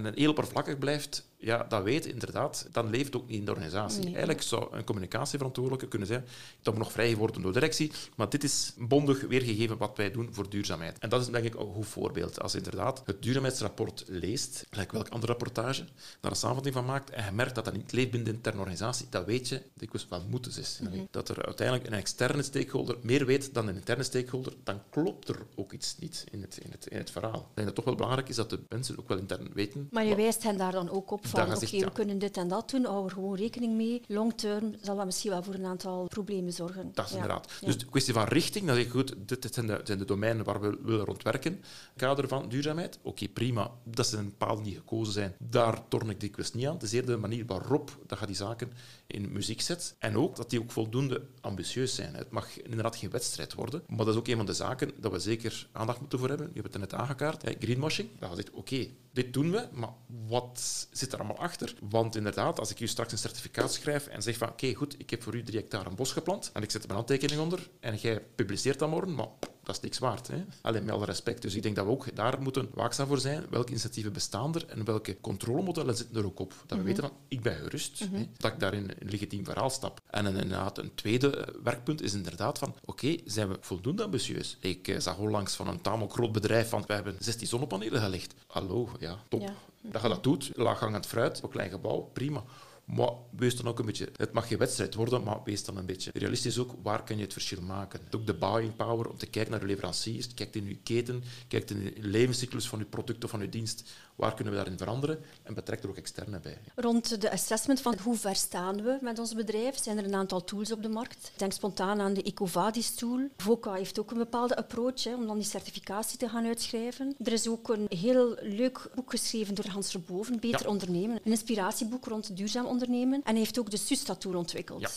en 0.07 0.15
heel 0.15 0.31
oppervlakkig 0.31 0.79
blijft, 0.79 1.29
ja, 1.37 1.67
dat 1.69 1.83
weet 1.83 2.07
inderdaad, 2.07 2.69
dan 2.73 2.91
leeft 2.91 3.17
ook 3.17 3.29
niet 3.29 3.39
in 3.39 3.45
de 3.45 3.51
organisatie. 3.51 4.05
Eigenlijk 4.05 4.43
zou 4.43 4.77
een 4.77 4.85
communicatieverantwoordelijke 4.85 5.89
kunnen 5.89 6.09
zijn, 6.09 6.25
dat 6.63 6.75
moet 6.75 6.83
nog 6.83 6.93
vrijgeworden 6.93 7.43
door 7.43 7.53
de 7.53 7.59
directie, 7.59 7.93
maar 8.17 8.29
dit 8.29 8.45
is 8.45 8.75
bondig 8.79 9.21
weergegeven 9.21 9.77
wat 9.77 9.97
wij 9.97 10.11
doen 10.11 10.29
voor 10.33 10.51
duurzaamheid. 10.51 10.99
En 10.99 11.09
dat 11.09 11.21
is 11.21 11.29
denk 11.29 11.45
ik 11.45 11.55
een 11.55 11.73
goed 11.75 11.87
voorbeeld. 11.87 12.41
Als 12.41 12.53
je 12.53 12.59
inderdaad 12.59 13.03
het 13.05 13.23
duurzaamheidsrapport 13.23 14.05
leest, 14.07 14.67
gelijk 14.71 14.93
welk 14.93 15.09
andere 15.09 15.33
rapportage, 15.33 15.85
daar 16.21 16.31
een 16.31 16.37
samenvatting 16.37 16.75
van 16.75 16.85
maakt, 16.85 17.11
en 17.11 17.25
je 17.25 17.33
merkt 17.33 17.55
dat 17.55 17.65
dat 17.65 17.75
niet 17.75 17.93
leeft 17.93 18.11
binnen 18.11 18.29
de 18.29 18.35
interne 18.35 18.59
organisatie, 18.59 19.07
dan 19.11 19.25
weet 19.25 19.49
je 19.49 19.63
dikwijls 19.75 20.09
wat 20.09 20.29
moeten 20.29 20.53
is. 20.59 20.81
Mm 20.83 21.09
Dat 21.11 21.29
er 21.29 21.47
uiteindelijk 21.47 21.87
een 21.87 21.99
externe 21.99 22.43
stakeholder 22.43 22.97
meer 23.03 23.27
weet 23.27 23.55
dan 23.55 23.69
een 23.69 23.77
interne 23.77 24.03
stakeholder, 24.03 24.53
dan 24.65 24.83
klopt 24.91 25.29
er 25.29 25.47
ook 25.55 25.73
iets 25.73 25.97
niet 25.99 26.25
in 26.31 26.41
het, 26.43 26.59
in 26.63 26.71
het, 26.71 26.87
in 26.87 26.99
het 26.99 27.11
verhaal. 27.11 27.39
Ik 27.39 27.41
denk 27.55 27.57
dat 27.57 27.67
het 27.67 27.75
toch 27.75 27.85
wel 27.85 27.95
belangrijk 27.95 28.29
is 28.29 28.37
dat 28.37 28.51
de 28.51 28.61
mensen 28.69 28.99
ook 28.99 29.09
wel 29.09 29.19
intern 29.19 29.51
weten 29.55 29.89
maar 29.91 30.05
je 30.05 30.15
wijst 30.15 30.43
hen 30.43 30.57
daar 30.57 30.73
dan 30.73 30.91
ook 30.91 31.11
op 31.11 31.27
van, 31.27 31.55
oké, 31.55 31.79
we 31.79 31.93
kunnen 31.93 32.19
dit 32.19 32.37
en 32.37 32.49
dat 32.49 32.71
doen, 32.71 32.85
hou 32.85 33.05
er 33.05 33.11
gewoon 33.11 33.37
rekening 33.37 33.75
mee. 33.75 34.03
Long 34.07 34.33
term 34.37 34.75
zal 34.83 34.97
dat 34.97 35.05
misschien 35.05 35.31
wel 35.31 35.43
voor 35.43 35.55
een 35.55 35.67
aantal 35.67 36.07
problemen 36.09 36.53
zorgen. 36.53 36.91
Dat 36.95 37.07
is 37.07 37.13
inderdaad. 37.13 37.49
Dus 37.61 37.79
de 37.79 37.87
kwestie 37.87 38.15
van 38.15 38.25
richting, 38.25 38.67
dan 38.67 38.75
zeg 38.75 38.85
je 38.85 38.91
goed, 38.91 39.15
dit 39.19 39.55
zijn 39.55 39.67
de, 39.67 39.81
zijn 39.85 39.99
de 39.99 40.05
domeinen 40.05 40.45
waar 40.45 40.61
we 40.61 40.79
willen 40.83 41.05
rondwerken. 41.05 41.63
Kader 41.97 42.29
van 42.29 42.49
duurzaamheid, 42.49 42.99
oké, 43.03 43.29
prima. 43.29 43.71
Dat 43.85 44.07
zijn 44.07 44.37
palen 44.37 44.63
die 44.63 44.75
gekozen 44.75 45.13
zijn. 45.13 45.35
Daar 45.39 45.89
torn 45.89 46.11
ik 46.11 46.21
dikwijls 46.21 46.53
niet 46.53 46.67
aan. 46.67 46.75
Het 46.75 46.83
is 46.83 46.93
eerder 46.93 47.15
de 47.15 47.21
manier 47.21 47.47
waarop 47.47 47.99
dat 48.07 48.19
je 48.19 48.27
die 48.27 48.37
zaken 48.37 48.73
in 49.07 49.33
muziek 49.33 49.61
zet. 49.61 49.95
En 49.99 50.17
ook 50.17 50.37
dat 50.37 50.51
die 50.51 50.61
ook 50.61 50.71
voldoende 50.71 51.23
ambitieus 51.41 51.95
zijn. 51.95 52.15
Het 52.15 52.31
mag 52.31 52.63
inderdaad 52.63 52.97
geen 52.97 53.11
wedstrijd 53.11 53.55
worden, 53.55 53.83
maar 53.87 53.99
dat 53.99 54.09
is 54.09 54.17
ook 54.17 54.29
een 54.29 54.37
van 54.37 54.47
de 54.47 54.53
zaken 54.53 54.91
dat 55.01 55.13
we 55.13 55.19
zeker 55.19 55.69
aandacht 55.73 56.01
moeten 56.01 56.19
voor 56.19 56.29
hebben. 56.29 56.51
Je 56.55 56.61
hebt 56.61 56.73
het 56.73 56.83
net 56.83 56.95
aangekaart, 56.95 57.55
greenwashing. 57.59 58.09
Dat 58.19 58.31
je 58.31 58.37
zegt, 58.37 58.51
oké, 58.51 58.87
dit 59.13 59.33
doen 59.33 59.51
we, 59.51 59.69
maar 59.73 59.93
wat 60.29 60.89
zit 60.91 61.13
er 61.13 61.19
allemaal 61.19 61.39
achter? 61.39 61.75
Want 61.81 62.17
inderdaad, 62.17 62.59
als 62.59 62.71
ik 62.71 62.81
u 62.81 62.87
straks 62.87 63.13
een 63.13 63.19
certificaat 63.19 63.73
schrijf 63.73 64.07
en 64.07 64.23
zeg 64.23 64.37
van 64.37 64.49
oké, 64.49 64.75
goed, 64.75 64.95
ik 64.99 65.11
heb 65.11 65.23
voor 65.23 65.35
u 65.35 65.43
drie 65.43 65.59
hectare 65.59 65.89
een 65.89 65.97
bos 65.97 66.13
geplant 66.13 66.51
en 66.53 66.63
ik 66.63 66.71
zet 66.71 66.83
mijn 66.83 66.95
handtekening 66.95 67.41
onder 67.41 67.71
en 67.81 67.97
jij 67.97 68.21
publiceert 68.21 68.79
dat 68.79 68.89
morgen, 68.91 69.15
maar 69.15 69.29
dat 69.63 69.75
is 69.75 69.81
niks 69.81 69.99
waard. 69.99 70.29
Hè? 70.29 70.45
Alleen 70.61 70.85
met 70.85 70.95
alle 70.95 71.05
respect. 71.05 71.43
Dus 71.43 71.55
ik 71.55 71.63
denk 71.63 71.77
dat 71.77 71.85
we 71.85 71.91
ook 71.91 72.17
daar 72.17 72.43
moeten 72.43 72.71
waakzaam 72.75 73.07
voor 73.07 73.19
zijn. 73.19 73.47
Welke 73.51 73.71
initiatieven 73.71 74.13
bestaan 74.13 74.55
er 74.55 74.67
en 74.67 74.85
welke 74.85 75.21
controlemodellen 75.21 75.97
zitten 75.97 76.17
er 76.17 76.27
ook 76.27 76.39
op? 76.39 76.51
Dat 76.51 76.69
we 76.69 76.75
mhm. 76.77 76.85
weten 76.85 77.03
van, 77.03 77.13
ik 77.29 77.43
ben 77.43 77.55
gerust, 77.55 77.99
hè? 77.99 78.07
Mhm. 78.07 78.25
dat 78.37 78.53
ik 78.53 78.61
daar 78.61 78.75
in 78.75 78.91
een 78.99 79.09
legitiem 79.09 79.45
verhaal 79.45 79.71
stap. 79.71 80.01
En 80.11 80.27
inderdaad, 80.27 80.79
een 80.79 80.95
tweede 80.95 81.37
eh, 81.37 81.55
werkpunt 81.63 82.03
is 82.03 82.15
inderdaad 82.15 82.59
van, 82.59 82.75
oké, 82.85 83.17
zijn 83.25 83.49
we 83.49 83.57
voldoende 83.61 84.03
ambitieus? 84.03 84.57
Ik 84.61 84.89
eh, 84.89 84.99
zag 84.99 85.19
onlangs 85.19 85.55
van 85.55 85.69
een 85.69 85.81
tamelijk 85.81 86.13
groot 86.13 86.33
bedrijf 86.33 86.69
van, 86.69 86.85
we 86.87 86.93
hebben 86.93 87.17
16 87.19 87.47
zonnepanelen 87.47 88.01
gelegd. 88.01 88.35
Hallo, 88.47 88.89
ja, 88.99 89.19
top. 89.29 89.53
Dat 89.83 90.03
je 90.03 90.09
dat 90.09 90.23
doet, 90.23 90.51
laaghangend 90.55 91.07
fruit, 91.07 91.43
een 91.43 91.49
klein 91.49 91.71
gebouw, 91.71 92.11
prima. 92.13 92.45
Maar 92.85 93.11
wees 93.37 93.57
dan 93.57 93.69
ook 93.69 93.79
een 93.79 93.87
beetje, 93.87 94.09
het 94.17 94.33
mag 94.33 94.49
geen 94.49 94.59
wedstrijd 94.59 94.95
worden, 94.95 95.23
maar 95.23 95.43
wees 95.45 95.65
dan 95.65 95.77
een 95.77 95.87
beetje 95.87 96.11
realistisch 96.15 96.59
ook, 96.59 96.75
waar 96.83 97.05
kan 97.05 97.17
je 97.17 97.23
het 97.23 97.33
verschil 97.33 97.63
maken? 97.63 98.01
Ook 98.11 98.27
de 98.27 98.35
buying 98.35 98.77
power, 98.77 99.09
om 99.09 99.17
te 99.17 99.27
kijken 99.27 99.51
naar 99.51 99.61
de 99.61 99.67
leveranciers, 99.67 100.35
kijkt 100.35 100.57
in 100.57 100.69
je 100.69 100.77
keten, 100.77 101.23
kijkt 101.49 101.71
in 101.71 101.85
de 101.85 101.93
levenscyclus 101.97 102.69
van 102.69 102.79
je 102.79 102.85
product 102.85 103.25
of 103.25 103.31
van 103.31 103.41
je 103.41 103.49
dienst, 103.49 103.91
waar 104.21 104.35
kunnen 104.35 104.53
we 104.53 104.59
daarin 104.59 104.79
veranderen 104.79 105.21
en 105.43 105.55
betrekt 105.55 105.83
er 105.83 105.89
ook 105.89 105.97
externe 105.97 106.41
bij. 106.41 106.59
Rond 106.75 107.21
de 107.21 107.31
assessment 107.31 107.81
van 107.81 107.99
hoe 108.03 108.17
ver 108.17 108.37
staan 108.37 108.83
we 108.83 108.99
met 109.01 109.19
ons 109.19 109.35
bedrijf, 109.35 109.83
zijn 109.83 109.99
er 109.99 110.05
een 110.05 110.15
aantal 110.15 110.45
tools 110.45 110.73
op 110.73 110.83
de 110.83 110.89
markt. 110.89 111.31
Ik 111.33 111.39
denk 111.39 111.53
spontaan 111.53 112.01
aan 112.01 112.15
de 112.15 112.23
Ecovadis 112.23 112.95
tool. 112.95 113.21
VOCA 113.37 113.73
heeft 113.73 113.99
ook 113.99 114.11
een 114.11 114.19
bepaalde 114.19 114.57
approach 114.57 115.05
hè, 115.05 115.15
om 115.15 115.27
dan 115.27 115.37
die 115.37 115.47
certificatie 115.47 116.19
te 116.19 116.29
gaan 116.29 116.47
uitschrijven. 116.47 117.15
Er 117.25 117.33
is 117.33 117.49
ook 117.49 117.69
een 117.69 117.87
heel 117.89 118.37
leuk 118.41 118.91
boek 118.95 119.11
geschreven 119.11 119.55
door 119.55 119.67
Hans 119.67 119.91
Verboven, 119.91 120.41
Beter 120.41 120.69
Ondernemen. 120.69 121.17
Een 121.17 121.31
inspiratieboek 121.31 122.05
rond 122.05 122.37
duurzaam 122.37 122.67
ondernemen. 122.67 123.21
En 123.25 123.31
hij 123.31 123.39
heeft 123.39 123.59
ook 123.59 123.71
de 123.71 123.77
SUSTA-tool 123.77 124.35
ontwikkeld. 124.35 124.81
Ja. 124.81 124.89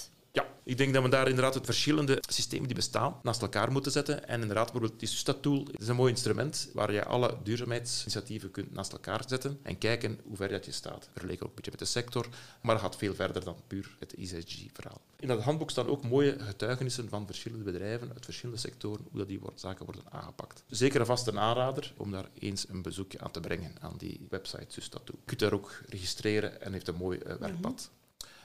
Ik 0.65 0.77
denk 0.77 0.93
dat 0.93 1.03
we 1.03 1.09
daar 1.09 1.27
inderdaad 1.27 1.53
het 1.53 1.65
verschillende 1.65 2.23
systemen 2.29 2.65
die 2.67 2.75
bestaan 2.75 3.19
naast 3.23 3.41
elkaar 3.41 3.71
moeten 3.71 3.91
zetten. 3.91 4.27
En 4.27 4.41
inderdaad, 4.41 4.71
bijvoorbeeld 4.71 4.99
die 4.99 5.09
Susta-tool 5.09 5.67
is 5.71 5.87
een 5.87 5.95
mooi 5.95 6.11
instrument 6.11 6.69
waar 6.73 6.91
je 6.91 7.05
alle 7.05 7.37
duurzaamheidsinitiatieven 7.43 8.51
kunt 8.51 8.73
naast 8.73 8.91
elkaar 8.91 9.23
zetten 9.27 9.59
en 9.63 9.77
kijken 9.77 10.19
hoe 10.23 10.35
ver 10.35 10.49
dat 10.49 10.65
je 10.65 10.71
staat. 10.71 11.09
Vergeleken 11.11 11.43
ook 11.43 11.49
een 11.49 11.55
beetje 11.55 11.71
met 11.71 11.79
de 11.79 11.85
sector, 11.85 12.27
maar 12.61 12.75
dat 12.75 12.83
gaat 12.83 12.97
veel 12.97 13.15
verder 13.15 13.43
dan 13.43 13.55
puur 13.67 13.95
het 13.99 14.15
ESG-verhaal. 14.15 15.01
In 15.19 15.27
dat 15.27 15.41
handboek 15.41 15.69
staan 15.69 15.87
ook 15.87 16.03
mooie 16.03 16.35
getuigenissen 16.39 17.09
van 17.09 17.25
verschillende 17.25 17.63
bedrijven 17.63 18.11
uit 18.13 18.25
verschillende 18.25 18.61
sectoren, 18.61 19.05
hoe 19.09 19.19
dat 19.19 19.27
die 19.27 19.39
zaken 19.55 19.85
worden 19.85 20.03
aangepakt. 20.09 20.63
Zeker 20.67 20.99
een 20.99 21.05
vaste 21.05 21.39
aanrader 21.39 21.93
om 21.97 22.11
daar 22.11 22.29
eens 22.39 22.69
een 22.69 22.81
bezoekje 22.81 23.19
aan 23.19 23.31
te 23.31 23.39
brengen 23.39 23.75
aan 23.79 23.93
die 23.97 24.27
website 24.29 24.65
Susta-tool. 24.67 25.15
Je 25.19 25.25
kunt 25.25 25.39
daar 25.39 25.53
ook 25.53 25.81
registreren 25.89 26.61
en 26.61 26.73
heeft 26.73 26.87
een 26.87 26.95
mooi 26.95 27.19
uh, 27.19 27.33
werkpad. 27.33 27.89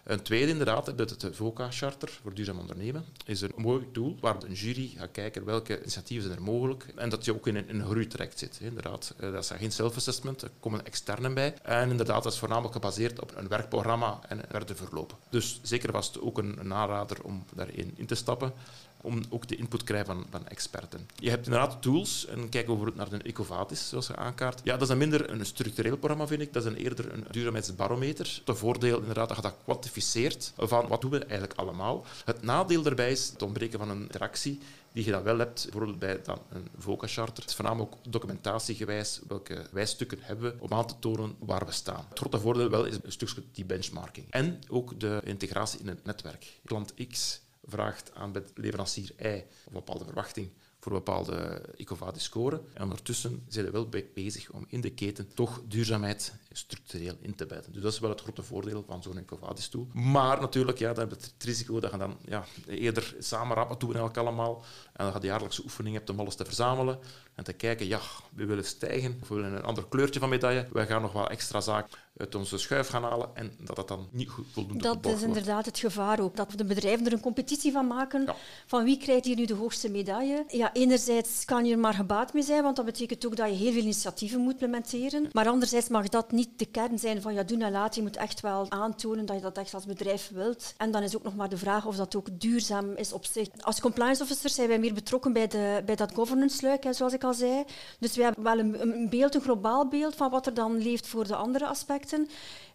Een 0.09 0.23
tweede, 0.23 0.51
inderdaad, 0.51 0.99
dat 0.99 1.11
het 1.11 1.27
VOCA-charter 1.33 2.19
voor 2.23 2.35
duurzaam 2.35 2.59
ondernemen 2.59 3.05
is 3.25 3.41
een 3.41 3.53
mooi 3.57 3.87
tool 3.93 4.17
waar 4.21 4.43
een 4.43 4.53
jury 4.53 4.93
gaat 4.97 5.11
kijken 5.11 5.45
welke 5.45 5.81
initiatieven 5.81 6.27
zijn 6.27 6.39
er 6.39 6.45
mogelijk 6.45 6.93
en 6.97 7.09
dat 7.09 7.25
je 7.25 7.35
ook 7.35 7.47
in 7.47 7.57
een, 7.57 7.85
groeitraject 7.85 8.39
zit. 8.39 8.59
Inderdaad, 8.63 9.15
eh, 9.19 9.33
dat 9.33 9.43
is 9.43 9.51
geen 9.51 9.73
self-assessment, 9.73 10.43
er 10.43 10.51
komen 10.61 10.87
externen 10.87 11.35
bij. 11.35 11.55
En 11.63 11.91
inderdaad, 11.91 12.23
dat 12.23 12.33
is 12.33 12.39
voornamelijk 12.39 12.73
gebaseerd 12.73 13.21
op 13.21 13.33
een 13.37 13.49
werkprogramma 13.49 14.21
en 14.29 14.41
verder 14.51 14.77
verlopen. 14.77 15.17
Dus 15.31 15.61
zeker 15.63 15.93
vast 15.93 16.21
ook 16.21 16.39
een, 16.39 16.59
een 16.59 16.75
aanrader 16.75 17.23
om 17.23 17.45
daarin 17.55 17.93
in 17.97 18.07
te 18.07 18.15
stappen 18.15 18.53
om 19.01 19.23
ook 19.31 19.49
de 19.49 19.57
input 19.57 19.79
te 19.79 19.85
krijgen 19.85 20.25
van, 20.31 20.49
experten. 20.49 21.09
Je 21.17 21.31
hebt 21.31 21.47
inderdaad 21.47 21.83
tools, 21.83 22.27
en 22.27 22.49
kijk 22.49 22.69
over 22.69 22.93
naar 22.95 23.09
de 23.09 23.23
Ecovatis, 23.23 23.89
zoals 23.89 24.07
je 24.07 24.17
aankaart. 24.17 24.61
Ja, 24.65 24.73
dat 24.73 24.83
is 24.83 24.89
dan 24.89 24.99
minder 24.99 25.31
een 25.31 25.47
structureel 25.47 25.97
programma, 25.97 26.27
vind 26.27 26.41
ik. 26.41 26.53
Dat 26.53 26.65
is 26.65 26.71
een 26.71 26.77
eerder 26.77 27.13
een 27.13 27.25
duurzaamheidsbarometer. 27.31 28.43
Het 28.45 28.59
voordeel 28.59 28.99
inderdaad 28.99 29.29
dat 29.29 29.37
je 29.37 29.43
dat 29.43 29.57
kwantificeert 29.65 30.53
van 30.57 30.89
wat 30.89 31.01
doen 31.01 31.11
we 31.11 31.19
eigenlijk 31.19 31.59
allemaal. 31.59 32.05
Het 32.25 32.43
nadeel 32.43 32.83
daarbij 32.83 33.11
is 33.11 33.29
het 33.29 33.43
ontbreken 33.43 33.79
van 33.79 33.91
een 33.91 34.01
interactie 34.01 34.59
die 34.93 35.05
je 35.05 35.11
dan 35.11 35.23
wel 35.23 35.39
hebt, 35.39 35.63
bijvoorbeeld 35.63 35.99
bij 35.99 36.23
dan 36.23 36.39
een 36.51 36.69
VOCA-charter. 36.79 37.41
Het 37.43 37.49
is 37.49 37.55
voornamelijk 37.55 37.93
ook 37.93 38.13
documentatiegewijs 38.13 39.21
welke 39.29 39.67
wijstukken 39.73 40.19
hebben 40.21 40.53
we 40.53 40.63
om 40.63 40.73
aan 40.73 40.87
te 40.87 40.95
tonen 40.99 41.37
waar 41.39 41.67
we 41.67 41.73
staan. 41.73 42.05
Het 42.09 42.19
grote 42.19 42.41
voordeel 42.41 42.71
wel 42.71 42.85
is 42.85 42.95
een 43.03 43.13
stukje 43.13 43.43
die 43.53 43.65
benchmarking. 43.65 44.27
En 44.31 44.61
ook 44.69 45.01
de 45.01 45.21
integratie 45.25 45.81
in 45.81 45.89
het 45.89 46.05
netwerk. 46.05 46.61
Klant 46.65 46.95
X 47.11 47.41
vraagt 47.69 48.15
aan 48.15 48.33
leverancier 48.55 49.13
Y 49.19 49.25
een 49.27 49.73
bepaalde 49.73 50.05
verwachting 50.05 50.51
voor 50.81 50.93
bepaalde 50.93 51.61
EcoVadis 51.77 52.23
scoren. 52.23 52.61
En 52.75 52.83
ondertussen 52.83 53.45
zijn 53.49 53.65
we 53.65 53.71
wel 53.71 53.89
bezig 54.15 54.51
om 54.51 54.65
in 54.69 54.81
de 54.81 54.91
keten 54.91 55.35
toch 55.35 55.63
duurzaamheid 55.65 56.35
structureel 56.53 57.17
in 57.21 57.35
te 57.35 57.47
bijten. 57.47 57.73
Dus 57.73 57.83
dat 57.83 57.93
is 57.93 57.99
wel 57.99 58.11
het 58.11 58.21
grote 58.21 58.43
voordeel 58.43 58.85
van 58.87 59.03
zo'n 59.03 59.19
EcoVadis-tool. 59.19 59.89
Maar 59.93 60.41
natuurlijk, 60.41 60.79
ja, 60.79 60.93
dan 60.93 61.09
heb 61.09 61.21
je 61.21 61.27
het 61.27 61.45
risico 61.45 61.81
dat 61.81 61.91
je 61.91 61.99
dan 61.99 62.17
ja, 62.25 62.45
eerder 62.67 63.15
samenrappen 63.19 63.79
doen 63.79 63.97
elk 63.97 64.17
allemaal. 64.17 64.65
En 64.93 65.05
dan 65.05 65.15
je 65.15 65.21
de 65.21 65.27
jaarlijkse 65.27 65.63
oefening 65.63 65.95
hebt 65.95 66.11
om 66.11 66.21
alles 66.21 66.35
te 66.35 66.45
verzamelen 66.45 66.99
en 67.39 67.45
te 67.45 67.53
kijken, 67.53 67.87
ja, 67.87 68.01
we 68.35 68.45
willen 68.45 68.65
stijgen, 68.65 69.19
of 69.23 69.29
we 69.29 69.35
willen 69.35 69.53
een 69.53 69.63
ander 69.65 69.85
kleurtje 69.89 70.21
van 70.21 70.29
medaille. 70.29 70.67
Wij 70.73 70.87
gaan 70.87 71.03
nog 71.03 71.13
wat 71.13 71.31
extra 71.31 71.61
zaken 71.61 71.99
uit 72.19 72.35
onze 72.35 72.59
schuif 72.59 72.89
gaan 72.89 73.03
halen 73.03 73.29
en 73.35 73.53
dat 73.59 73.77
dat 73.77 73.89
dan 73.89 74.09
niet 74.11 74.29
goed 74.29 74.47
voldoende 74.53 74.83
Dat 74.83 75.07
is 75.07 75.23
inderdaad 75.23 75.67
het 75.67 75.79
gevaar 75.79 76.21
ook. 76.21 76.37
Dat 76.37 76.53
de 76.57 76.65
bedrijven 76.65 77.07
er 77.07 77.13
een 77.13 77.21
competitie 77.21 77.73
van 77.73 77.87
maken 77.87 78.35
van 78.67 78.85
wie 78.85 78.99
krijgt 78.99 79.25
hier 79.25 79.37
nu 79.37 79.45
de 79.45 79.55
hoogste 79.55 79.91
medaille. 79.91 80.45
Ja, 80.49 80.73
enerzijds 80.73 81.45
kan 81.45 81.65
je 81.65 81.73
er 81.73 81.79
maar 81.79 81.95
gebaat 81.95 82.33
mee 82.33 82.43
zijn, 82.43 82.63
want 82.63 82.77
dat 82.77 82.85
betekent 82.85 83.27
ook 83.27 83.37
dat 83.37 83.49
je 83.49 83.55
heel 83.55 83.73
veel 83.73 83.83
initiatieven 83.83 84.41
moet 84.41 84.53
implementeren. 84.53 85.29
Maar 85.33 85.49
anderzijds 85.49 85.89
mag 85.89 86.09
dat 86.09 86.33
niet 86.33 86.49
de 86.57 86.67
kern 86.67 86.99
zijn 86.99 87.23
van 87.23 87.35
ja, 87.35 87.43
doen 87.43 87.63
en 87.63 87.73
laten. 87.73 88.03
Je 88.03 88.09
moet 88.09 88.17
echt 88.17 88.41
wel 88.41 88.71
aantonen 88.71 89.27
dat 89.27 89.37
je 89.37 89.43
dat 89.43 89.59
echt 89.59 89.75
als 89.75 89.87
bedrijf 89.87 90.31
wilt. 90.35 90.75
En 90.77 90.91
dan 90.91 91.03
is 91.03 91.17
ook 91.17 91.23
nog 91.23 91.37
maar 91.37 91.49
de 91.49 91.59
vraag 91.59 91.87
of 91.87 91.97
dat 91.97 92.17
ook 92.17 92.41
duurzaam 92.41 92.93
is 92.97 93.13
op 93.13 93.25
zich. 93.25 93.49
Als 93.61 93.81
compliance 93.81 94.23
officer 94.23 94.51
zijn 94.51 94.69
wij 94.69 94.79
meer 94.79 94.95
betrokken 94.95 95.33
bij, 95.33 95.47
de, 95.47 95.83
bij 95.87 95.97
dat 95.97 96.15
governance-luik, 96.15 96.85
zoals 96.91 97.13
ik 97.13 97.25
al 97.25 97.28
zei. 97.35 97.65
Dus 97.99 98.17
we 98.17 98.23
hebben 98.23 98.45
wel 98.45 98.59
een, 98.59 98.81
een 98.81 99.09
beeld, 99.09 99.35
een 99.35 99.41
globaal 99.41 99.89
beeld 99.89 100.15
van 100.15 100.31
wat 100.31 100.47
er 100.47 100.55
dan 100.55 100.83
leeft 100.83 101.07
voor 101.07 101.27
de 101.27 101.35
andere 101.35 101.67
aspecten. 101.67 102.29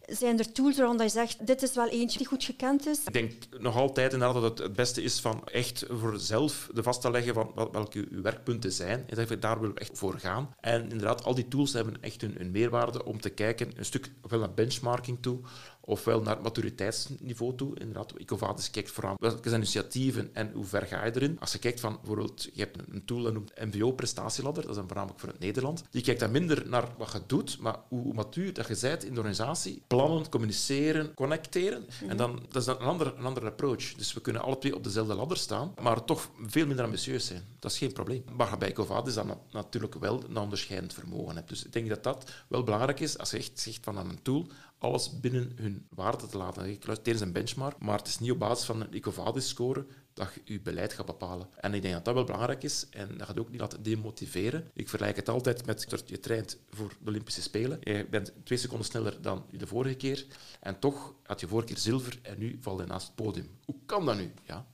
Zijn 0.06 0.40
er 0.40 0.52
tools 0.52 0.78
waarvan 0.78 1.06
je 1.06 1.12
zegt, 1.12 1.48
dit 1.48 1.62
is 1.62 1.74
wel 1.74 1.90
eentje 1.90 2.18
die 2.18 2.28
goed 2.28 2.44
gekend 2.44 2.88
is? 2.88 3.00
Ik 3.06 3.14
denk 3.14 3.32
nog 3.60 3.76
altijd 3.76 4.14
inderdaad 4.14 4.42
dat 4.42 4.58
het 4.58 4.58
het 4.58 4.76
beste 4.76 5.04
is 5.04 5.20
van 5.20 5.48
echt 5.48 5.86
voor 5.90 6.20
zelf 6.20 6.70
de 6.74 6.84
vast 6.84 7.02
te 7.02 7.12
leggen 7.12 7.34
van 7.34 7.52
welke 7.72 8.08
uw 8.10 8.22
werkpunten 8.22 8.72
zijn. 8.72 9.04
En 9.08 9.16
dat 9.16 9.42
daar 9.42 9.60
willen 9.60 9.76
we 9.76 9.82
echt 9.82 9.98
voor 9.98 10.20
gaan. 10.20 10.54
En 10.60 10.82
inderdaad, 10.82 11.24
al 11.24 11.36
die 11.36 11.48
tools 11.48 11.74
hebben 11.74 12.02
echt 12.02 12.24
een, 12.24 12.52
meerwaarde 12.52 13.06
om 13.06 13.22
te 13.22 13.30
kijken, 13.30 13.72
een 13.76 13.86
stuk 13.86 14.12
ofwel 14.22 14.40
naar 14.40 14.54
benchmarking 14.54 15.18
toe, 15.22 15.40
ofwel 15.82 16.22
naar 16.22 16.42
maturiteitsniveau 16.42 17.56
toe. 17.56 17.80
Inderdaad, 17.80 18.14
Ecovadis 18.14 18.70
kijkt 18.70 18.92
vooral 18.92 19.16
welke 19.20 19.50
zijn 19.50 19.62
initiatieven 19.62 20.30
en 20.34 20.52
hoe 20.54 20.66
ver 20.66 20.86
ga 20.86 21.06
je 21.06 21.16
erin. 21.16 21.40
Als 21.40 21.52
je 21.52 21.60
kijkt 21.60 21.80
van, 21.80 21.98
bijvoorbeeld, 21.98 22.50
je 22.54 22.62
hebt 22.62 22.78
een 22.90 23.06
tool 23.06 23.22
dat 23.22 23.34
noemt 23.34 23.54
MVO-prestatieladder, 23.66 24.62
dat 24.62 24.72
is 24.72 24.78
dan 24.78 24.88
voornamelijk 24.88 25.20
voor 25.20 25.30
het 25.30 25.40
Nederland. 25.40 25.84
Die 25.90 26.04
kijkt 26.04 26.20
dan 26.20 26.32
minder 26.32 26.70
naar 26.70 26.88
wat 26.98 27.12
je 27.12 27.22
doet, 27.28 27.60
maar 27.60 27.80
hoe 27.88 28.14
matuur 28.14 28.54
dat 28.54 28.68
je 28.68 28.78
bent 28.82 29.04
in 29.04 29.14
de 29.14 29.20
organisatie. 29.20 29.82
Plannen, 29.94 30.30
communiceren, 30.30 31.14
connecteren. 31.14 31.86
En 32.08 32.18
dan, 32.18 32.40
dat 32.48 32.56
is 32.56 32.66
dan 32.66 32.76
een 32.76 32.88
andere, 32.88 33.14
een 33.18 33.26
andere 33.26 33.46
approach. 33.46 33.94
Dus 33.94 34.14
we 34.14 34.22
kunnen 34.22 34.42
alle 34.42 34.58
twee 34.58 34.76
op 34.76 34.84
dezelfde 34.84 35.14
ladder 35.14 35.38
staan, 35.38 35.74
maar 35.82 36.04
toch 36.04 36.30
veel 36.46 36.66
minder 36.66 36.86
ambitieus 36.86 37.26
zijn. 37.26 37.44
Dat 37.60 37.72
is 37.72 37.78
geen 37.78 37.94
probleem. 37.94 38.24
Maar 38.38 38.58
bij 38.58 38.70
Ecovadis 38.70 39.14
dan 39.14 39.38
natuurlijk 39.52 39.96
wel 39.96 40.24
een 40.30 40.38
onderscheidend 40.38 40.94
vermogen 40.94 41.36
hebt. 41.36 41.50
Dus 41.50 41.66
ik 41.66 41.74
denk 41.74 41.90
dat 41.90 42.04
dat 42.04 42.32
wel 42.48 42.64
belangrijk 42.64 43.00
is 43.00 43.18
als 43.18 43.32
je 43.32 43.38
echt 43.38 43.60
zegt 43.60 43.80
van 43.84 43.98
een 43.98 44.22
tool, 44.22 44.48
alles 44.78 45.20
binnen 45.20 45.52
hun 45.56 45.88
waarde 45.90 46.28
te 46.28 46.38
laten. 46.38 46.80
Tijdens 46.80 47.22
een 47.22 47.32
benchmark, 47.32 47.80
maar 47.80 47.98
het 47.98 48.08
is 48.08 48.20
niet 48.20 48.32
op 48.32 48.40
basis 48.40 48.66
van 48.66 48.82
een 48.82 48.94
EcoVadis-score 48.94 49.86
dat 50.14 50.34
je 50.34 50.54
je 50.54 50.62
beleid 50.62 50.94
gaat 50.94 51.06
bepalen. 51.06 51.48
En 51.60 51.74
ik 51.74 51.82
denk 51.82 51.94
dat 51.94 52.06
dat 52.06 52.14
wel 52.14 52.24
belangrijk 52.24 52.64
is 52.64 52.88
en 52.90 53.18
dat 53.18 53.28
gaat 53.28 53.40
ook 53.40 53.50
niet 53.50 53.60
laten 53.60 53.84
demotiveren. 53.84 54.70
Ik 54.74 54.90
vergelijk 54.90 55.16
het 55.16 55.30
altijd 55.30 55.66
met 55.66 56.04
je 56.06 56.20
traint 56.20 56.58
voor 56.70 56.96
de 57.02 57.10
Olympische 57.10 57.42
Spelen. 57.42 57.80
Je 57.82 58.08
bent 58.10 58.34
twee 58.44 58.58
seconden 58.58 58.86
sneller 58.86 59.22
dan 59.22 59.46
de 59.52 59.68
vorige 59.68 59.96
keer 59.96 60.26
en 60.60 60.80
toch 60.80 61.16
had 61.24 61.40
je 61.40 61.48
vorige 61.48 61.68
keer 61.68 61.78
zilver 61.78 62.20
en 62.22 62.40
nu 62.40 62.58
valt 62.62 62.80
je 62.80 62.86
naast 62.86 63.08
het 63.08 63.16
podium. 63.16 63.50
Hoe 63.66 63.76
kan 63.86 64.06
dat 64.06 64.16
nu? 64.16 64.34
Ja, 64.46 64.68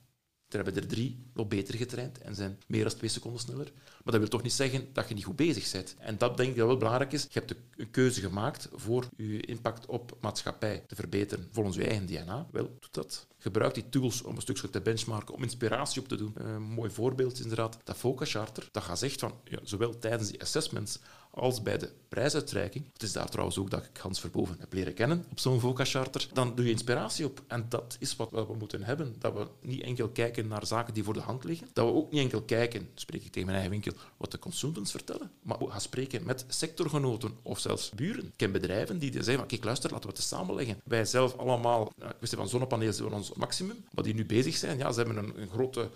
er 0.48 0.64
hebben 0.64 0.76
er 0.82 0.88
drie 0.88 1.26
nog 1.34 1.48
beter 1.48 1.74
getraind 1.74 2.18
en 2.18 2.34
zijn 2.34 2.58
meer 2.66 2.84
dan 2.84 2.96
twee 2.96 3.10
seconden 3.10 3.40
sneller. 3.40 3.72
Maar 4.04 4.12
dat 4.12 4.20
wil 4.20 4.30
toch 4.30 4.42
niet 4.42 4.52
zeggen 4.52 4.88
dat 4.92 5.08
je 5.08 5.14
niet 5.14 5.24
goed 5.24 5.36
bezig 5.36 5.72
bent. 5.72 5.94
En 5.98 6.18
dat 6.18 6.36
denk 6.36 6.50
ik 6.50 6.56
dat 6.56 6.66
wel 6.66 6.76
belangrijk 6.76 7.12
is. 7.12 7.22
Je 7.22 7.38
hebt 7.38 7.54
een 7.76 7.90
keuze 7.90 8.20
gemaakt 8.20 8.68
voor 8.72 9.08
je 9.16 9.40
impact 9.40 9.86
op 9.86 10.16
maatschappij 10.20 10.84
te 10.86 10.94
verbeteren 10.94 11.48
volgens 11.52 11.76
je 11.76 11.84
eigen 11.84 12.06
DNA. 12.06 12.46
Wel, 12.50 12.64
doe 12.64 12.88
dat. 12.90 13.26
Gebruik 13.38 13.74
die 13.74 13.88
tools 13.88 14.22
om 14.22 14.36
een 14.36 14.42
stukje 14.42 14.70
te 14.70 14.80
benchmarken, 14.80 15.34
om 15.34 15.42
inspiratie 15.42 16.00
op 16.00 16.08
te 16.08 16.16
doen. 16.16 16.32
Een 16.34 16.62
mooi 16.62 16.90
voorbeeld 16.90 17.32
is 17.32 17.40
inderdaad 17.40 17.78
dat 17.84 17.96
Focus 17.96 18.30
Charter. 18.30 18.68
Dat 18.72 18.82
gaat 18.82 18.98
zegt 18.98 19.20
van, 19.20 19.34
ja, 19.44 19.58
zowel 19.62 19.98
tijdens 19.98 20.30
die 20.30 20.40
assessments 20.40 20.98
als 21.30 21.62
bij 21.62 21.78
de 21.78 21.92
prijsuitreiking. 22.08 22.84
Het 22.92 23.02
is 23.02 23.12
daar 23.12 23.28
trouwens 23.28 23.58
ook 23.58 23.70
dat 23.70 23.84
ik 23.84 23.96
Hans 23.96 24.20
Verboven 24.20 24.56
heb 24.58 24.72
leren 24.72 24.94
kennen 24.94 25.24
op 25.30 25.38
zo'n 25.38 25.60
VOCA-charter. 25.60 26.28
Dan 26.32 26.54
doe 26.54 26.64
je 26.64 26.70
inspiratie 26.70 27.24
op. 27.24 27.42
En 27.46 27.66
dat 27.68 27.96
is 27.98 28.16
wat 28.16 28.30
we 28.30 28.54
moeten 28.58 28.82
hebben. 28.82 29.14
Dat 29.18 29.32
we 29.34 29.46
niet 29.60 29.82
enkel 29.82 30.08
kijken 30.08 30.48
naar 30.48 30.66
zaken 30.66 30.94
die 30.94 31.04
voor 31.04 31.14
de 31.14 31.20
hand 31.20 31.44
liggen. 31.44 31.68
Dat 31.72 31.84
we 31.86 31.92
ook 31.92 32.10
niet 32.10 32.20
enkel 32.20 32.42
kijken, 32.42 32.88
spreek 32.94 33.24
ik 33.24 33.32
tegen 33.32 33.48
mijn 33.48 33.60
eigen 33.60 33.70
winkel, 33.70 33.89
wat 34.16 34.30
de 34.30 34.38
consultants 34.38 34.90
vertellen. 34.90 35.30
Maar 35.42 35.60
ook 35.60 35.70
gaan 35.70 35.80
spreken 35.80 36.24
met 36.24 36.44
sectorgenoten 36.48 37.36
of 37.42 37.58
zelfs 37.58 37.90
buren. 37.90 38.24
Ik 38.24 38.32
ken 38.36 38.52
bedrijven 38.52 38.98
die 38.98 39.12
zeggen, 39.12 39.36
van, 39.36 39.46
kijk 39.46 39.64
luister, 39.64 39.90
laten 39.90 40.08
we 40.08 40.14
het 40.16 40.24
samenleggen. 40.24 40.80
Wij 40.84 41.04
zelf 41.04 41.36
allemaal, 41.36 41.92
nou, 41.96 42.12
kwestie 42.12 42.38
van 42.38 42.48
zonnepanelen 42.48 42.94
zijn 42.94 43.12
ons 43.12 43.32
maximum. 43.32 43.84
Maar 43.94 44.04
die 44.04 44.14
nu 44.14 44.26
bezig 44.26 44.56
zijn, 44.56 44.78
ja, 44.78 44.92
ze 44.92 45.00
hebben 45.00 45.16
een, 45.16 45.40
een 45.40 45.48
grote 45.48 45.90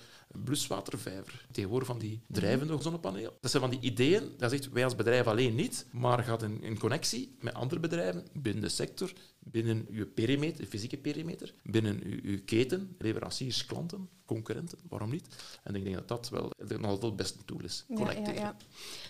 bluswatervijver. 0.45 1.47
Tegenwoordig 1.51 1.89
van 1.89 1.99
die 1.99 2.21
drijvende 2.27 2.83
zonnepanelen. 2.83 3.33
Dat 3.41 3.51
zijn 3.51 3.63
van 3.63 3.71
die 3.71 3.81
ideeën, 3.81 4.35
dat 4.37 4.51
zegt 4.51 4.69
wij 4.69 4.85
als 4.85 4.97
bedrijf 4.97 5.27
alleen 5.27 5.55
niet, 5.55 5.87
maar 5.93 6.25
gaat 6.25 6.43
in, 6.43 6.63
in 6.63 6.79
connectie 6.79 7.37
met 7.41 7.55
andere 7.55 7.81
bedrijven 7.81 8.27
binnen 8.33 8.63
de 8.63 8.69
sector, 8.69 9.13
binnen 9.39 9.87
uw 9.91 10.07
perimeter, 10.07 10.61
de 10.61 10.67
fysieke 10.67 10.97
perimeter, 10.97 11.55
binnen 11.63 12.01
uw, 12.03 12.19
uw 12.23 12.39
keten, 12.45 12.97
leveranciers, 12.99 13.67
klanten, 13.67 14.09
concurrenten, 14.25 14.79
waarom 14.89 15.11
niet? 15.11 15.27
En 15.63 15.75
ik 15.75 15.85
denk 15.85 15.95
dat 15.95 16.09
dat 16.09 16.29
wel 16.29 16.51
nog 16.59 16.85
altijd 16.85 17.03
het 17.03 17.17
beste 17.17 17.45
tool 17.45 17.61
is, 17.63 17.85
connecteren. 17.95 18.35
Ja, 18.35 18.41
ja, 18.41 18.57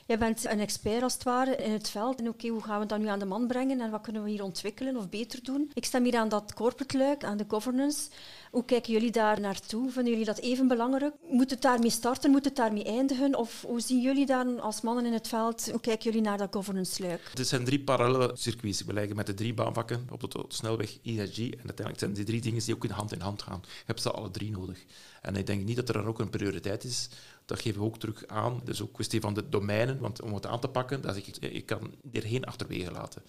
Jij 0.06 0.18
bent 0.18 0.44
een 0.44 0.60
expert 0.60 1.02
als 1.02 1.14
het 1.14 1.22
ware 1.22 1.56
in 1.56 1.72
het 1.72 1.88
veld. 1.88 2.18
En 2.18 2.28
oké, 2.28 2.48
hoe 2.48 2.62
gaan 2.62 2.80
we 2.80 2.86
dat 2.86 2.98
nu 2.98 3.06
aan 3.06 3.18
de 3.18 3.24
man 3.24 3.46
brengen 3.46 3.80
en 3.80 3.90
wat 3.90 4.00
kunnen 4.00 4.22
we 4.22 4.30
hier 4.30 4.42
ontwikkelen 4.42 4.96
of 4.96 5.08
beter 5.08 5.42
doen? 5.42 5.70
Ik 5.74 5.84
stem 5.84 6.04
hier 6.04 6.16
aan 6.16 6.28
dat 6.28 6.54
corporate 6.54 6.98
luik, 6.98 7.24
aan 7.24 7.36
de 7.36 7.44
governance. 7.48 8.08
Hoe 8.54 8.64
kijken 8.64 8.92
jullie 8.92 9.11
daar 9.11 9.40
naartoe? 9.40 9.90
Vinden 9.90 10.12
jullie 10.12 10.26
dat 10.26 10.38
even 10.38 10.68
belangrijk? 10.68 11.14
Moet 11.28 11.50
het 11.50 11.62
daarmee 11.62 11.90
starten? 11.90 12.30
Moet 12.30 12.44
het 12.44 12.56
daarmee 12.56 12.84
eindigen? 12.84 13.34
Of 13.37 13.62
hoe 13.66 13.80
zien 13.80 14.00
jullie 14.00 14.26
dan 14.26 14.61
als 14.61 14.80
mannen 14.80 15.06
in 15.06 15.12
het 15.12 15.28
veld? 15.28 15.70
Hoe 15.70 15.80
kijken 15.80 16.04
jullie 16.04 16.20
naar 16.20 16.38
dat 16.38 16.54
governance-luik? 16.54 17.30
Het 17.34 17.49
zijn 17.49 17.64
drie 17.64 17.80
parallele 17.80 18.30
circuits. 18.34 18.84
We 18.84 18.92
leggen 18.92 19.16
met 19.16 19.26
de 19.26 19.34
drie 19.34 19.54
baanvakken 19.54 20.06
op 20.11 20.20
de 20.20 20.44
snelweg 20.49 20.99
ESG. 21.02 21.38
En 21.38 21.56
uiteindelijk 21.56 21.99
zijn 21.99 22.12
die 22.12 22.25
drie 22.25 22.40
dingen 22.40 22.64
die 22.64 22.75
ook 22.75 22.84
in 22.84 22.90
hand 22.90 23.12
in 23.12 23.20
hand 23.20 23.42
gaan. 23.42 23.61
Je 23.62 23.82
hebt 23.87 24.02
ze 24.02 24.11
alle 24.11 24.30
drie 24.30 24.50
nodig. 24.50 24.84
En 25.23 25.37
ik 25.37 25.46
denk 25.46 25.64
niet 25.64 25.76
dat 25.76 25.88
er 25.88 25.94
dan 25.94 26.06
ook 26.06 26.18
een 26.18 26.30
prioriteit 26.30 26.84
is. 26.84 27.08
Dat 27.44 27.61
geven 27.61 27.80
we 27.80 27.87
ook 27.87 27.99
terug 27.99 28.26
aan. 28.26 28.61
Dus 28.64 28.80
ook 28.80 28.88
een 28.88 28.94
kwestie 28.94 29.20
van 29.20 29.34
de 29.34 29.49
domeinen. 29.49 29.99
Want 29.99 30.23
om 30.23 30.34
het 30.34 30.46
aan 30.46 30.61
te 30.61 30.68
pakken, 30.68 31.00
dat 31.00 31.16
ik, 31.16 31.26
je 31.40 31.62
kan 31.62 31.94
er 32.12 32.23
geen 32.23 32.44
achterwege 32.44 32.90
laten. 32.90 33.23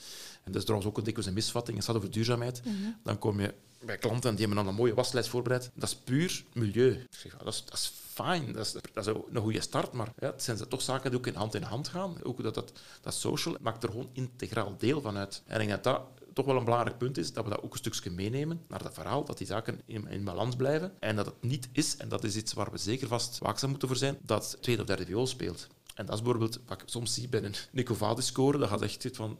En 0.44 0.52
dat 0.52 0.56
is 0.56 0.64
trouwens 0.64 0.90
ook 0.90 0.98
een 0.98 1.04
dikwijls 1.04 1.30
een 1.30 1.36
misvatting. 1.36 1.78
Als 1.78 1.86
het 1.86 1.96
gaat 1.96 2.04
over 2.04 2.16
duurzaamheid, 2.16 2.62
mhm. 2.66 2.74
dan 3.04 3.20
kom 3.20 3.42
je 3.42 3.54
bij 3.86 3.98
klanten 3.98 4.36
die 4.36 4.46
hebben 4.46 4.64
dan 4.64 4.68
een 4.68 4.80
mooie 4.80 4.94
waslijst 4.94 5.30
voorbereid. 5.30 5.72
Dat 5.74 5.90
is 5.90 5.96
puur 5.96 6.44
milieu. 6.54 6.92
Ik 6.92 7.08
zeg, 7.10 7.38
dat 7.38 7.54
is, 7.54 7.66
dat 7.66 7.74
is 7.74 7.94
fijn, 8.14 8.52
dat 8.54 8.66
is, 8.66 8.76
dat 8.94 9.08
een 9.08 9.42
goede 9.42 9.62
start, 9.62 9.92
maar 9.92 10.14
ja, 10.20 10.32
het 10.32 10.44
zijn 10.44 10.68
toch 10.68 10.82
zaken 10.82 11.10
die 11.10 11.20
ook 11.20 11.28
in 11.28 11.36
hand 11.36 11.56
in 11.56 11.62
hand 11.62 11.88
gaan. 11.88 12.16
Ook 12.24 12.44
dat, 12.44 12.54
dat, 12.54 12.72
dat 13.02 13.14
social 13.14 13.56
maakt 13.62 13.84
er 13.84 13.90
gewoon 13.90 14.10
integraal 14.14 14.76
deel 14.78 15.02
van 15.02 15.18
uit. 15.18 15.42
En 15.46 15.62
ik 15.62 15.68
denk 15.68 15.84
dat 15.84 15.94
dat 15.94 16.02
toch 16.34 16.46
wel 16.46 16.58
een 16.58 16.64
belangrijk 16.64 16.98
punt 16.98 17.18
is, 17.18 17.34
dat 17.34 17.44
we 17.44 17.50
dat 17.50 17.62
ook 17.62 17.72
een 17.72 17.78
stukje 17.78 18.12
meenemen 18.12 18.62
naar 18.68 18.84
dat 18.84 18.94
verhaal, 18.94 19.24
dat 19.24 19.38
die 19.38 19.48
zaken 19.48 19.82
in, 19.86 20.08
in 20.08 20.24
balans 20.24 20.56
blijven. 20.56 20.94
En 21.00 21.16
dat 21.16 21.26
het 21.26 21.42
niet 21.42 21.70
is, 21.72 21.98
en 21.98 22.10
dat 22.10 22.24
is 22.24 22.36
iets 22.36 22.54
waar 22.54 22.72
we 22.72 22.78
zeker 22.78 23.08
vast 23.08 23.38
waakzaam 23.38 23.70
moeten 23.70 23.88
voor 23.88 23.98
zijn, 23.98 24.18
dat 24.22 24.58
tweede 24.62 24.82
of 24.82 24.88
derde 24.88 25.06
viool 25.06 25.28
speelt. 25.28 25.68
En 25.96 26.06
dat 26.06 26.16
is 26.16 26.22
bijvoorbeeld 26.22 26.60
wat 26.66 26.82
ik 26.82 26.90
soms 26.90 27.14
zie 27.14 27.30
bij 27.30 27.44
een 27.44 27.56
Nicovadis-score, 27.72 28.58
dat 28.58 28.70
gaat 28.70 28.82
echt 28.82 29.10
van 29.12 29.40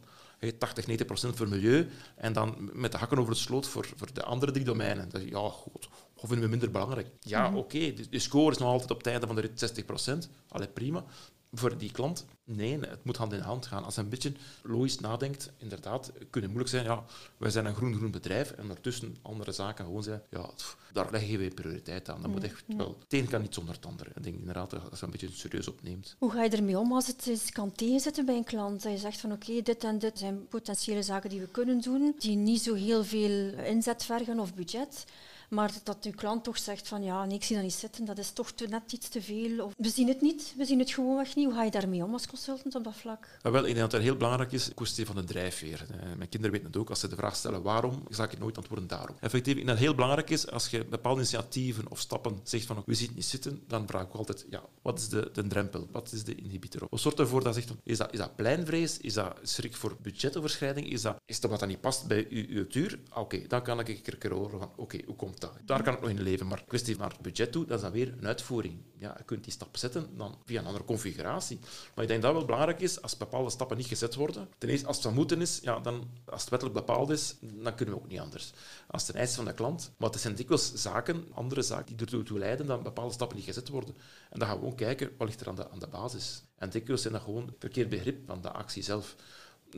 80, 0.58 0.86
90 0.86 1.06
procent 1.06 1.36
voor 1.36 1.48
milieu 1.48 1.88
en 2.16 2.32
dan 2.32 2.70
met 2.72 2.92
de 2.92 2.98
hakken 2.98 3.18
over 3.18 3.30
het 3.30 3.40
sloot 3.40 3.66
voor, 3.66 3.88
voor 3.96 4.12
de 4.12 4.24
andere 4.24 4.52
drie 4.52 4.64
domeinen. 4.64 5.08
Dat, 5.08 5.22
ja, 5.22 5.48
goed, 5.48 5.88
of 6.14 6.28
vinden 6.28 6.40
we 6.40 6.48
minder 6.48 6.70
belangrijk? 6.70 7.08
Ja, 7.20 7.48
mhm. 7.48 7.56
oké, 7.56 7.92
de, 8.10 8.18
score 8.18 8.50
is 8.50 8.58
nog 8.58 8.68
altijd 8.68 8.90
op 8.90 8.98
het 8.98 9.06
einde 9.06 9.26
van 9.26 9.34
de 9.34 9.40
rit 9.40 9.58
60 9.58 9.84
procent. 9.84 10.28
Allee, 10.48 10.68
prima 10.68 11.04
voor 11.52 11.78
die 11.78 11.92
klant, 11.92 12.24
nee, 12.44 12.78
het 12.78 13.04
moet 13.04 13.16
hand 13.16 13.32
in 13.32 13.40
hand 13.40 13.66
gaan. 13.66 13.84
Als 13.84 13.94
hij 13.94 14.04
een 14.04 14.10
beetje 14.10 14.32
logisch 14.62 14.98
nadenkt, 14.98 15.52
inderdaad, 15.56 16.12
kunnen 16.30 16.50
moeilijk 16.50 16.74
zijn. 16.74 16.84
Ja, 16.84 17.04
wij 17.36 17.50
zijn 17.50 17.66
een 17.66 17.74
groen-groen 17.74 18.10
bedrijf 18.10 18.50
en 18.50 18.66
daartussen 18.66 19.16
andere 19.22 19.52
zaken 19.52 19.84
gewoon 19.84 20.02
zijn. 20.02 20.22
Ja, 20.30 20.50
daar 20.92 21.10
leggen 21.10 21.38
we 21.38 21.48
prioriteit 21.48 22.08
aan. 22.10 22.22
Dat 22.22 22.30
moet 22.30 22.44
echt 22.44 22.64
wel. 22.66 22.96
Het 22.98 23.12
een 23.12 23.28
kan 23.28 23.40
niet 23.40 23.54
zonder 23.54 23.74
het 23.74 23.86
andere. 23.86 24.10
Ik 24.14 24.22
denk 24.22 24.38
inderdaad 24.38 24.70
dat 24.70 24.80
je 24.98 25.04
een 25.04 25.10
beetje 25.10 25.30
serieus 25.32 25.68
opneemt. 25.68 26.16
Hoe 26.18 26.30
ga 26.30 26.42
je 26.42 26.50
ermee 26.50 26.78
om 26.78 26.92
als 26.92 27.06
het 27.06 27.50
kan 27.52 27.72
tegenzitten 27.72 28.26
bij 28.26 28.36
een 28.36 28.44
klant? 28.44 28.82
Dat 28.82 28.92
je 28.92 28.98
zegt 28.98 29.20
van 29.20 29.32
oké, 29.32 29.62
dit 29.62 29.84
en 29.84 29.98
dit 29.98 30.18
zijn 30.18 30.48
potentiële 30.48 31.02
zaken 31.02 31.30
die 31.30 31.40
we 31.40 31.48
kunnen 31.48 31.80
doen, 31.80 32.14
die 32.18 32.36
niet 32.36 32.62
zo 32.62 32.74
heel 32.74 33.04
veel 33.04 33.52
inzet 33.58 34.04
vergen 34.04 34.38
of 34.38 34.54
budget. 34.54 35.04
Maar 35.48 35.72
dat 35.82 36.04
uw 36.04 36.12
klant 36.12 36.44
toch 36.44 36.58
zegt 36.58 36.88
van 36.88 37.02
ja, 37.02 37.24
nee, 37.24 37.36
ik 37.36 37.44
zie 37.44 37.56
dat 37.56 37.64
niet 37.64 37.74
zitten, 37.74 38.04
dat 38.04 38.18
is 38.18 38.30
toch 38.30 38.52
net 38.68 38.92
iets 38.92 39.08
te 39.08 39.22
veel. 39.22 39.64
Of 39.64 39.72
we 39.76 39.88
zien 39.88 40.08
het 40.08 40.20
niet, 40.20 40.54
we 40.56 40.64
zien 40.64 40.78
het 40.78 40.90
gewoonweg 40.90 41.34
niet. 41.34 41.44
Hoe 41.44 41.54
ga 41.54 41.62
je 41.62 41.70
daarmee 41.70 42.04
om 42.04 42.12
als 42.12 42.26
consultant 42.26 42.74
op 42.74 42.84
dat 42.84 42.96
vlak? 42.96 43.28
Nou, 43.42 43.54
wel, 43.54 43.66
ik 43.66 43.74
denk 43.74 43.78
dat 43.78 43.92
het 43.92 44.02
heel 44.02 44.16
belangrijk 44.16 44.52
is, 44.52 44.70
kwestie 44.74 45.06
van 45.06 45.16
de 45.16 45.24
drijfveer. 45.24 45.86
Eh, 45.90 45.96
mijn 46.16 46.28
kinderen 46.28 46.50
weten 46.50 46.66
het 46.66 46.76
ook, 46.76 46.90
als 46.90 47.00
ze 47.00 47.08
de 47.08 47.16
vraag 47.16 47.36
stellen 47.36 47.62
waarom, 47.62 48.02
zal 48.08 48.24
ik 48.24 48.38
nooit 48.38 48.56
antwoorden 48.56 48.86
daarom. 48.86 49.16
Effectief, 49.20 49.52
ik 49.52 49.54
denk 49.54 49.66
dat 49.66 49.76
het 49.76 49.86
heel 49.86 49.94
belangrijk 49.94 50.30
is, 50.30 50.50
als 50.50 50.68
je 50.68 50.84
bepaalde 50.84 51.20
initiatieven 51.20 51.90
of 51.90 52.00
stappen 52.00 52.40
zegt 52.42 52.66
van 52.66 52.82
we 52.86 52.94
zien 52.94 53.06
het 53.06 53.16
niet 53.16 53.24
zitten, 53.24 53.62
dan 53.66 53.86
vraag 53.86 54.02
ik 54.02 54.12
altijd, 54.12 54.46
ja, 54.50 54.62
wat 54.82 54.98
is 54.98 55.08
de, 55.08 55.30
de 55.32 55.46
drempel? 55.46 55.86
Wat 55.90 56.12
is 56.12 56.24
de 56.24 56.34
inhibitor? 56.34 56.86
Wat 56.90 57.00
zorgt 57.00 57.18
ervoor 57.18 57.42
dat 57.42 57.54
zegt, 57.54 57.72
is 57.82 57.98
dat, 57.98 58.12
is 58.12 58.18
dat 58.18 58.36
pleinvrees? 58.36 58.98
Is 58.98 59.14
dat 59.14 59.36
schrik 59.42 59.76
voor 59.76 59.96
budgetoverschrijding? 60.02 60.92
Is 60.92 61.02
dat, 61.02 61.16
is 61.24 61.40
dat 61.40 61.50
wat 61.50 61.60
dat 61.60 61.68
niet 61.68 61.80
past 61.80 62.06
bij 62.06 62.26
uw, 62.30 62.44
uw 62.48 62.66
tuur? 62.66 62.98
Oké, 63.14 63.46
dan 63.46 63.62
kan 63.62 63.80
ik 63.80 63.88
een 63.88 64.18
keer 64.18 64.32
horen 64.32 64.58
van, 64.58 64.70
oké, 64.76 64.98
hoe 65.06 65.16
komt 65.16 65.35
Daar 65.64 65.82
kan 65.82 65.94
ik 65.94 66.00
nog 66.00 66.10
in 66.10 66.22
leven. 66.22 66.46
Maar 66.46 66.64
kwestie 66.64 66.96
naar 66.96 67.10
het 67.10 67.20
budget 67.20 67.52
toe, 67.52 67.66
dat 67.66 67.76
is 67.76 67.82
dan 67.82 67.92
weer 67.92 68.14
een 68.18 68.26
uitvoering. 68.26 68.74
Ja, 68.98 69.14
je 69.18 69.24
kunt 69.24 69.44
die 69.44 69.52
stap 69.52 69.76
zetten 69.76 70.16
dan 70.16 70.38
via 70.44 70.60
een 70.60 70.66
andere 70.66 70.84
configuratie. 70.84 71.58
Maar 71.94 72.04
ik 72.04 72.10
denk 72.10 72.22
dat 72.22 72.32
wel 72.32 72.44
belangrijk 72.44 72.80
is, 72.80 73.02
als 73.02 73.16
bepaalde 73.16 73.50
stappen 73.50 73.76
niet 73.76 73.86
gezet 73.86 74.14
worden. 74.14 74.48
Ten 74.58 74.68
eerste, 74.68 74.86
als 74.86 74.96
het 74.96 75.04
van 75.04 75.14
moeten 75.14 75.40
is, 75.40 75.58
ja, 75.62 75.78
dan, 75.78 76.10
als 76.24 76.40
het 76.40 76.50
wettelijk 76.50 76.78
bepaald 76.78 77.10
is, 77.10 77.36
dan 77.40 77.74
kunnen 77.74 77.94
we 77.94 78.00
ook 78.00 78.08
niet 78.08 78.20
anders. 78.20 78.52
Als 78.86 79.06
het 79.06 79.14
een 79.14 79.20
eis 79.20 79.34
van 79.34 79.44
de 79.44 79.54
klant. 79.54 79.90
Maar 79.96 80.10
het 80.10 80.20
zijn 80.20 80.34
dikwijls 80.34 80.74
zaken, 80.74 81.26
andere 81.34 81.62
zaken, 81.62 81.96
die 81.96 82.18
ertoe 82.18 82.38
leiden 82.38 82.66
dat 82.66 82.82
bepaalde 82.82 83.12
stappen 83.12 83.36
niet 83.36 83.46
gezet 83.46 83.68
worden. 83.68 83.94
En 84.30 84.38
dan 84.38 84.48
gaan 84.48 84.56
we 84.56 84.62
gewoon 84.62 84.76
kijken, 84.76 85.10
wat 85.18 85.28
ligt 85.28 85.40
er 85.40 85.48
aan 85.48 85.56
de, 85.56 85.70
aan 85.70 85.78
de 85.78 85.88
basis? 85.88 86.42
En 86.56 86.70
dikwijls 86.70 87.02
zijn 87.02 87.12
dat 87.12 87.22
gewoon 87.22 87.54
verkeerd 87.58 87.88
begrip 87.88 88.26
van 88.26 88.40
de 88.42 88.50
actie 88.50 88.82
zelf 88.82 89.16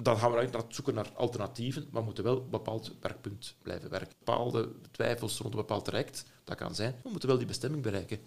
dan 0.02 0.18
gaan 0.18 0.30
we 0.30 0.36
uiteraard 0.36 0.74
zoeken 0.74 0.94
naar 0.94 1.12
alternatieven, 1.14 1.82
maar 1.90 2.00
we 2.00 2.06
moeten 2.06 2.24
wel 2.24 2.36
een 2.36 2.50
bepaald 2.50 2.92
werkpunt 3.00 3.56
blijven 3.62 3.90
werken. 3.90 4.14
Bepaalde 4.18 4.72
twijfels 4.90 5.38
rond 5.38 5.52
een 5.52 5.60
bepaald 5.60 5.84
traject, 5.84 6.24
dat 6.44 6.56
kan 6.56 6.74
zijn. 6.74 6.94
We 7.02 7.10
moeten 7.10 7.28
wel 7.28 7.38
die 7.38 7.46
bestemming 7.46 7.82
bereiken. 7.82 8.18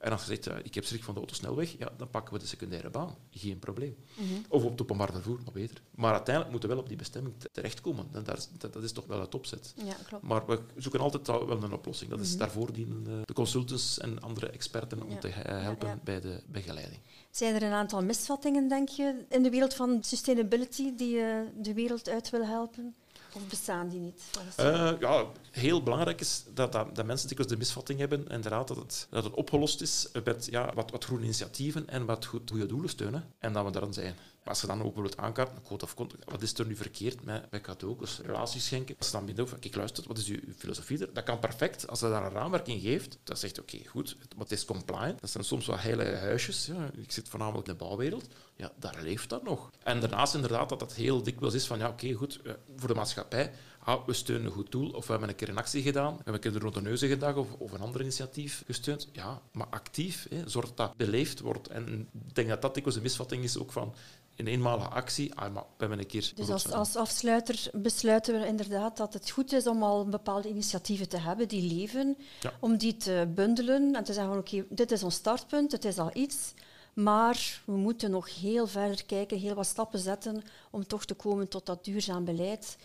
En 0.00 0.12
als 0.12 0.20
je 0.20 0.26
zegt, 0.26 0.48
uh, 0.48 0.54
ik 0.62 0.74
heb 0.74 0.84
schrik 0.84 1.04
van 1.04 1.14
de 1.14 1.20
autosnelweg, 1.20 1.78
ja, 1.78 1.92
dan 1.96 2.10
pakken 2.10 2.32
we 2.32 2.38
de 2.38 2.46
secundaire 2.46 2.90
baan. 2.90 3.14
Geen 3.30 3.58
probleem. 3.58 3.96
Mm 4.14 4.28
-hmm. 4.28 4.44
Of 4.48 4.64
op 4.64 4.70
het 4.70 4.82
openbaar 4.82 5.12
vervoer, 5.12 5.40
nog 5.44 5.52
beter. 5.52 5.82
Maar 5.94 6.12
uiteindelijk 6.12 6.50
moeten 6.50 6.68
we 6.68 6.74
wel 6.74 6.84
op 6.84 6.88
die 6.88 6.98
bestemming 6.98 7.34
terechtkomen. 7.52 8.08
En 8.12 8.24
dat, 8.24 8.38
is, 8.38 8.48
dat, 8.58 8.72
dat 8.72 8.82
is 8.82 8.92
toch 8.92 9.06
wel 9.06 9.20
het 9.20 9.34
opzet. 9.34 9.74
Ja, 9.84 9.96
klopt. 10.06 10.24
Maar 10.24 10.46
we 10.46 10.60
zoeken 10.76 11.00
altijd 11.00 11.26
wel 11.26 11.62
een 11.62 11.72
oplossing. 11.72 12.10
Dat 12.10 12.20
is, 12.20 12.24
mm 12.24 12.30
-hmm. 12.30 12.40
Daarvoor 12.40 12.72
dienen 12.72 13.04
de 13.04 13.32
consultants 13.32 13.98
en 13.98 14.20
andere 14.20 14.48
experten 14.48 15.02
om 15.02 15.10
ja. 15.10 15.18
te 15.18 15.28
helpen 15.28 15.88
ja, 15.88 15.98
bij 16.04 16.20
de 16.20 16.42
begeleiding. 16.46 17.00
Zijn 17.30 17.54
er 17.54 17.62
een 17.62 17.72
aantal 17.72 18.02
misvattingen, 18.02 18.68
denk 18.68 18.88
je, 18.88 19.24
in 19.28 19.42
de 19.42 19.50
wereld 19.50 19.74
van 19.74 19.98
sustainability 20.02 20.94
die 20.96 21.14
je 21.14 21.48
de 21.56 21.74
wereld 21.74 22.08
uit 22.08 22.30
wil 22.30 22.44
helpen? 22.44 22.94
Of 23.34 23.46
bestaan 23.48 23.88
die 23.88 24.00
niet? 24.00 24.22
Uh, 24.60 24.92
ja, 25.00 25.26
heel 25.50 25.82
belangrijk 25.82 26.20
is 26.20 26.44
dat, 26.54 26.72
dat, 26.72 26.94
dat 26.94 27.06
mensen 27.06 27.48
de 27.48 27.56
misvatting 27.56 27.98
hebben 27.98 28.28
inderdaad, 28.28 28.68
dat, 28.68 28.76
het, 28.76 29.06
dat 29.10 29.24
het 29.24 29.34
opgelost 29.34 29.80
is 29.80 30.08
met 30.24 30.48
ja, 30.50 30.74
wat, 30.74 30.90
wat 30.90 31.04
groene 31.04 31.24
initiatieven 31.24 31.88
en 31.88 32.04
wat 32.04 32.24
goed, 32.24 32.50
goede 32.50 32.66
doelen 32.66 32.90
steunen. 32.90 33.34
En 33.38 33.52
dat 33.52 33.64
we 33.64 33.70
daar 33.70 33.82
dan 33.82 33.94
zijn. 33.94 34.16
Als 34.50 34.60
je 34.60 34.66
dan 34.66 34.76
ook 34.76 34.84
bijvoorbeeld 34.84 35.16
aankaart, 35.16 35.50
een 35.50 35.62
code 35.62 35.84
of 35.84 35.94
contact, 35.94 36.30
wat 36.30 36.42
is 36.42 36.58
er 36.58 36.66
nu 36.66 36.76
verkeerd 36.76 37.24
met, 37.24 37.50
met 37.50 37.80
dus 37.98 38.20
relaties 38.24 38.66
schenken? 38.66 38.94
Als 38.98 39.06
je 39.06 39.12
dan 39.12 39.26
binnen 39.26 39.58
kijk, 39.58 39.74
luister, 39.74 40.04
wat 40.06 40.18
is 40.18 40.28
uw 40.28 40.38
filosofie 40.56 40.98
er? 40.98 41.12
Dat 41.12 41.24
kan 41.24 41.38
perfect. 41.38 41.88
Als 41.88 42.00
je 42.00 42.08
daar 42.08 42.24
een 42.24 42.32
raamwerk 42.32 42.66
in 42.66 42.80
geeft, 42.80 43.18
dan 43.24 43.36
zegt 43.36 43.60
oké, 43.60 43.78
goed, 43.86 44.16
het 44.38 44.52
is 44.52 44.64
compliant. 44.64 45.20
Dat 45.20 45.30
zijn 45.30 45.44
soms 45.44 45.66
wel 45.66 45.76
hele 45.76 46.04
huisjes. 46.04 46.66
Ja. 46.66 46.90
Ik 46.96 47.12
zit 47.12 47.28
voornamelijk 47.28 47.66
in 47.66 47.72
de 47.72 47.78
bouwwereld. 47.78 48.26
Ja, 48.56 48.72
daar 48.76 49.02
leeft 49.02 49.28
dat 49.28 49.42
nog. 49.42 49.70
En 49.82 50.00
daarnaast 50.00 50.34
inderdaad 50.34 50.68
dat 50.68 50.78
dat 50.78 50.94
heel 50.94 51.22
dikwijls 51.22 51.54
is 51.54 51.66
van, 51.66 51.78
ja, 51.78 51.88
oké, 51.88 52.12
goed, 52.12 52.40
voor 52.76 52.88
de 52.88 52.94
maatschappij, 52.94 53.52
ah, 53.84 54.06
we 54.06 54.12
steunen 54.12 54.46
een 54.46 54.52
goed 54.52 54.70
doel, 54.72 54.90
of 54.90 55.04
we 55.04 55.10
hebben 55.10 55.28
een 55.28 55.34
keer 55.34 55.48
een 55.48 55.58
actie 55.58 55.82
gedaan, 55.82 56.10
we 56.10 56.16
hebben 56.16 56.34
een 56.34 56.40
keer 56.40 56.52
de 56.52 56.58
Rond 56.58 56.74
de 56.74 56.82
Neuzengedag 56.82 57.36
of, 57.36 57.52
of 57.58 57.72
een 57.72 57.80
ander 57.80 58.00
initiatief 58.00 58.62
gesteund. 58.66 59.08
Ja, 59.12 59.40
maar 59.52 59.66
actief, 59.70 60.26
hè, 60.30 60.48
zorg 60.48 60.66
dat 60.66 60.76
dat 60.76 60.96
beleefd 60.96 61.40
wordt. 61.40 61.68
En 61.68 62.08
ik 62.28 62.34
denk 62.34 62.48
dat 62.48 62.62
dat 62.62 62.74
dikwijls 62.74 62.96
een 62.96 63.04
misvatting 63.04 63.44
is 63.44 63.58
ook 63.58 63.72
van 63.72 63.94
een 64.36 64.46
eenmalige 64.46 64.88
actie, 64.88 65.34
ah, 65.34 65.52
maar 65.52 65.62
we 65.62 65.76
hebben 65.78 65.98
een 65.98 66.06
keer... 66.06 66.32
Dus 66.34 66.50
als, 66.50 66.72
als 66.72 66.96
afsluiter 66.96 67.70
besluiten 67.72 68.40
we 68.40 68.46
inderdaad 68.46 68.96
dat 68.96 69.12
het 69.12 69.30
goed 69.30 69.52
is 69.52 69.66
om 69.66 69.82
al 69.82 70.08
bepaalde 70.08 70.48
initiatieven 70.48 71.08
te 71.08 71.18
hebben 71.18 71.48
die 71.48 71.74
leven, 71.74 72.16
ja. 72.40 72.52
om 72.60 72.76
die 72.76 72.96
te 72.96 73.28
bundelen 73.34 73.94
en 73.94 74.04
te 74.04 74.12
zeggen, 74.12 74.38
oké, 74.38 74.56
okay, 74.56 74.66
dit 74.70 74.90
is 74.90 75.02
ons 75.02 75.14
startpunt, 75.14 75.72
het 75.72 75.84
is 75.84 75.98
al 75.98 76.10
iets, 76.12 76.54
maar 76.94 77.60
we 77.64 77.76
moeten 77.76 78.10
nog 78.10 78.40
heel 78.40 78.66
verder 78.66 79.04
kijken, 79.04 79.38
heel 79.38 79.54
wat 79.54 79.66
stappen 79.66 79.98
zetten 79.98 80.42
om 80.70 80.86
toch 80.86 81.04
te 81.04 81.14
komen 81.14 81.48
tot 81.48 81.66
dat 81.66 81.84
duurzaam 81.84 82.24
beleid. 82.24 82.76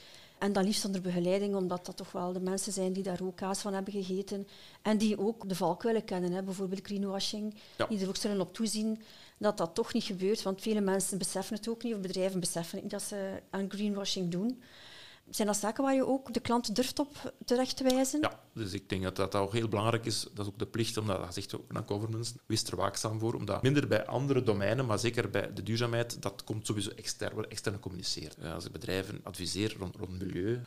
En 0.46 0.54
dan 0.54 0.64
liefst 0.64 0.86
onder 0.86 1.02
begeleiding, 1.02 1.56
omdat 1.56 1.86
dat 1.86 1.98
toch 1.98 2.12
wel 2.12 2.34
de 2.34 2.40
mensen 2.40 2.72
zijn 2.72 2.94
die 2.94 3.04
daar 3.04 3.20
ook 3.22 3.36
kaas 3.36 3.60
van 3.60 3.74
hebben 3.74 3.94
gegeten 3.94 4.48
en 4.82 4.98
die 4.98 5.20
ook 5.20 5.50
de 5.50 5.56
valkuilen 5.56 6.04
kennen. 6.04 6.32
Hè. 6.32 6.44
Bijvoorbeeld 6.44 6.86
greenwashing, 6.86 7.56
ja. 7.78 7.86
die 7.86 8.00
er 8.00 8.08
ook 8.08 8.16
zullen 8.16 8.42
op 8.42 8.54
toezien 8.54 9.02
dat 9.38 9.58
dat 9.58 9.75
toch 9.75 9.94
niet 9.94 10.04
gebeurt. 10.04 10.42
Want 10.42 10.62
vele 10.62 10.82
mensen 10.82 11.18
beseffen 11.18 11.56
het 11.56 11.68
ook 11.68 11.84
niet, 11.84 11.94
of 11.94 12.00
bedrijven 12.00 12.40
beseffen 12.40 12.80
niet 12.82 12.92
dat 12.92 13.02
ze 13.02 13.42
aan 13.50 13.72
greenwashing 13.72 14.32
doen. 14.32 14.62
Zijn 15.29 15.48
dat 15.48 15.58
zaken 15.58 15.84
waar 15.84 15.94
je 15.94 16.05
ook 16.05 16.34
de 16.34 16.39
klant 16.39 16.75
durft 16.75 17.00
op 17.00 17.34
terecht 17.46 17.77
te 17.77 17.84
wijzen? 17.84 18.22
Ja, 18.22 18.39
dus 18.53 18.74
ik 18.74 18.90
denk 18.90 19.03
dat 19.03 19.16
dat 19.16 19.35
ook 19.35 19.53
heel 19.53 19.68
belangrijk 19.68 20.05
is. 20.05 20.27
Dat 20.33 20.46
is 20.46 20.51
ook 20.51 20.59
de 20.59 20.66
plicht, 20.66 20.98
omdat 20.98 21.20
dat 21.20 21.33
zegt 21.33 21.55
ook 21.55 21.72
naar 21.72 21.83
governance, 21.85 22.33
wees 22.46 22.64
er 22.64 22.75
waakzaam 22.75 23.20
voor. 23.20 23.33
Omdat 23.33 23.61
minder 23.61 23.88
bij 23.88 24.05
andere 24.05 24.44
domeinen, 24.44 24.85
maar 24.85 25.00
zeker 25.00 25.29
bij 25.29 25.53
de 25.53 25.64
duurzaamheid, 25.64 26.22
dat 26.22 26.44
komt 26.44 26.66
sowieso 26.66 26.90
extern, 26.90 27.33
wordt 27.33 27.51
extern 27.51 27.75
gecommuniceerd. 27.75 28.38
Als 28.53 28.66
ik 28.66 28.72
bedrijven 28.72 29.20
adviseer 29.24 29.75
rond, 29.77 29.96
rond 29.96 30.20
milieu, 30.20 30.61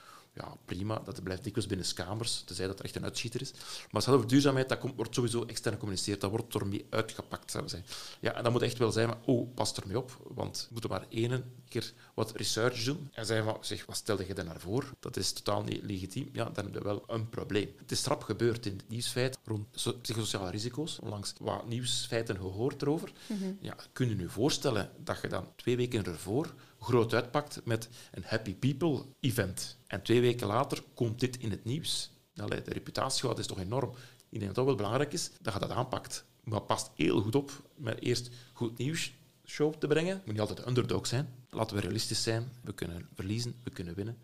prima, 0.68 1.02
dat 1.04 1.22
blijft 1.22 1.44
dikwijls 1.44 1.68
binnen 1.68 1.94
kamers, 1.94 2.42
tenzij 2.46 2.66
dat 2.66 2.78
er 2.78 2.84
echt 2.84 2.96
een 2.96 3.04
uitschieter 3.04 3.40
is. 3.40 3.52
Maar 3.52 3.88
als 3.90 4.06
het 4.06 4.14
over 4.14 4.28
duurzaamheid, 4.28 4.68
dat 4.68 4.78
komt, 4.78 4.96
wordt 4.96 5.14
sowieso 5.14 5.44
extern 5.44 5.74
gecommuniceerd, 5.74 6.20
dat 6.20 6.30
wordt 6.30 6.54
ermee 6.54 6.86
uitgepakt, 6.90 7.50
zou 7.50 7.68
zijn. 7.68 7.84
Ja, 8.20 8.34
en 8.34 8.42
dat 8.42 8.52
moet 8.52 8.62
echt 8.62 8.78
wel 8.78 8.92
zijn, 8.92 9.08
maar 9.08 9.18
oh, 9.24 9.54
pas 9.54 9.74
ermee 9.74 9.98
op, 9.98 10.16
want 10.34 10.60
we 10.60 10.72
moeten 10.72 10.90
maar 10.90 11.06
één 11.08 11.44
keer 11.68 11.92
wat 12.14 12.36
research 12.36 12.84
doen 12.84 13.08
en 13.12 13.26
zeggen 13.26 13.46
van, 13.46 13.56
zeg, 13.60 13.86
wat 13.86 13.96
stelde 13.96 14.26
je 14.26 14.34
daar 14.34 14.44
naar 14.44 14.60
voor? 14.60 14.92
Dat 15.00 15.16
is 15.16 15.32
totaal 15.32 15.62
niet 15.62 15.82
legitiem. 15.82 16.28
Ja, 16.32 16.44
dan 16.44 16.64
heb 16.64 16.74
je 16.74 16.82
wel 16.82 17.04
een 17.06 17.28
probleem. 17.28 17.74
Het 17.78 17.90
is 17.90 18.04
rap 18.04 18.22
gebeurd 18.22 18.66
in 18.66 18.76
het 18.76 18.88
nieuwsfeit 18.88 19.38
rond 19.44 19.66
psychosociale 20.00 20.50
risico's, 20.50 20.98
onlangs 20.98 21.34
wat 21.40 21.68
nieuwsfeiten 21.68 22.36
gehoord 22.36 22.82
erover. 22.82 23.12
Mm 23.26 23.38
-hmm. 23.38 23.58
Ja, 23.60 23.76
kun 23.92 24.08
je 24.08 24.16
je 24.16 24.28
voorstellen 24.28 24.90
dat 25.04 25.20
je 25.22 25.28
dan 25.28 25.52
twee 25.56 25.76
weken 25.76 26.04
ervoor 26.04 26.54
groot 26.78 27.14
uitpakt 27.14 27.60
met 27.64 27.88
een 28.10 28.24
Happy 28.26 28.54
People 28.54 29.04
event. 29.20 29.76
En 29.86 30.02
twee 30.02 30.20
weken 30.20 30.46
later 30.46 30.82
komt 30.94 31.20
dit 31.20 31.38
in 31.38 31.50
het 31.50 31.64
nieuws. 31.64 32.10
Allee, 32.36 32.62
de 32.62 32.72
reputatieschade 32.72 33.40
is 33.40 33.46
toch 33.46 33.58
enorm. 33.58 33.90
Ik 34.28 34.38
denk 34.38 34.54
dat 34.54 34.56
het 34.56 34.64
wel 34.64 34.74
belangrijk 34.74 35.12
is 35.12 35.30
dat 35.40 35.52
je 35.52 35.58
dat 35.60 35.70
aanpakt. 35.70 36.24
Maar 36.44 36.60
past 36.60 36.90
heel 36.94 37.20
goed 37.20 37.34
op 37.34 37.62
met 37.74 38.00
eerst 38.00 38.30
goed 38.52 38.78
nieuws 38.78 39.12
show 39.44 39.74
te 39.74 39.86
brengen. 39.86 40.16
Het 40.16 40.24
moet 40.24 40.32
niet 40.32 40.40
altijd 40.40 40.58
de 40.58 40.66
underdog 40.68 41.06
zijn. 41.06 41.34
Laten 41.50 41.76
we 41.76 41.82
realistisch 41.82 42.22
zijn. 42.22 42.52
We 42.62 42.74
kunnen 42.74 43.08
verliezen, 43.14 43.54
we 43.62 43.70
kunnen 43.70 43.94
winnen. 43.94 44.16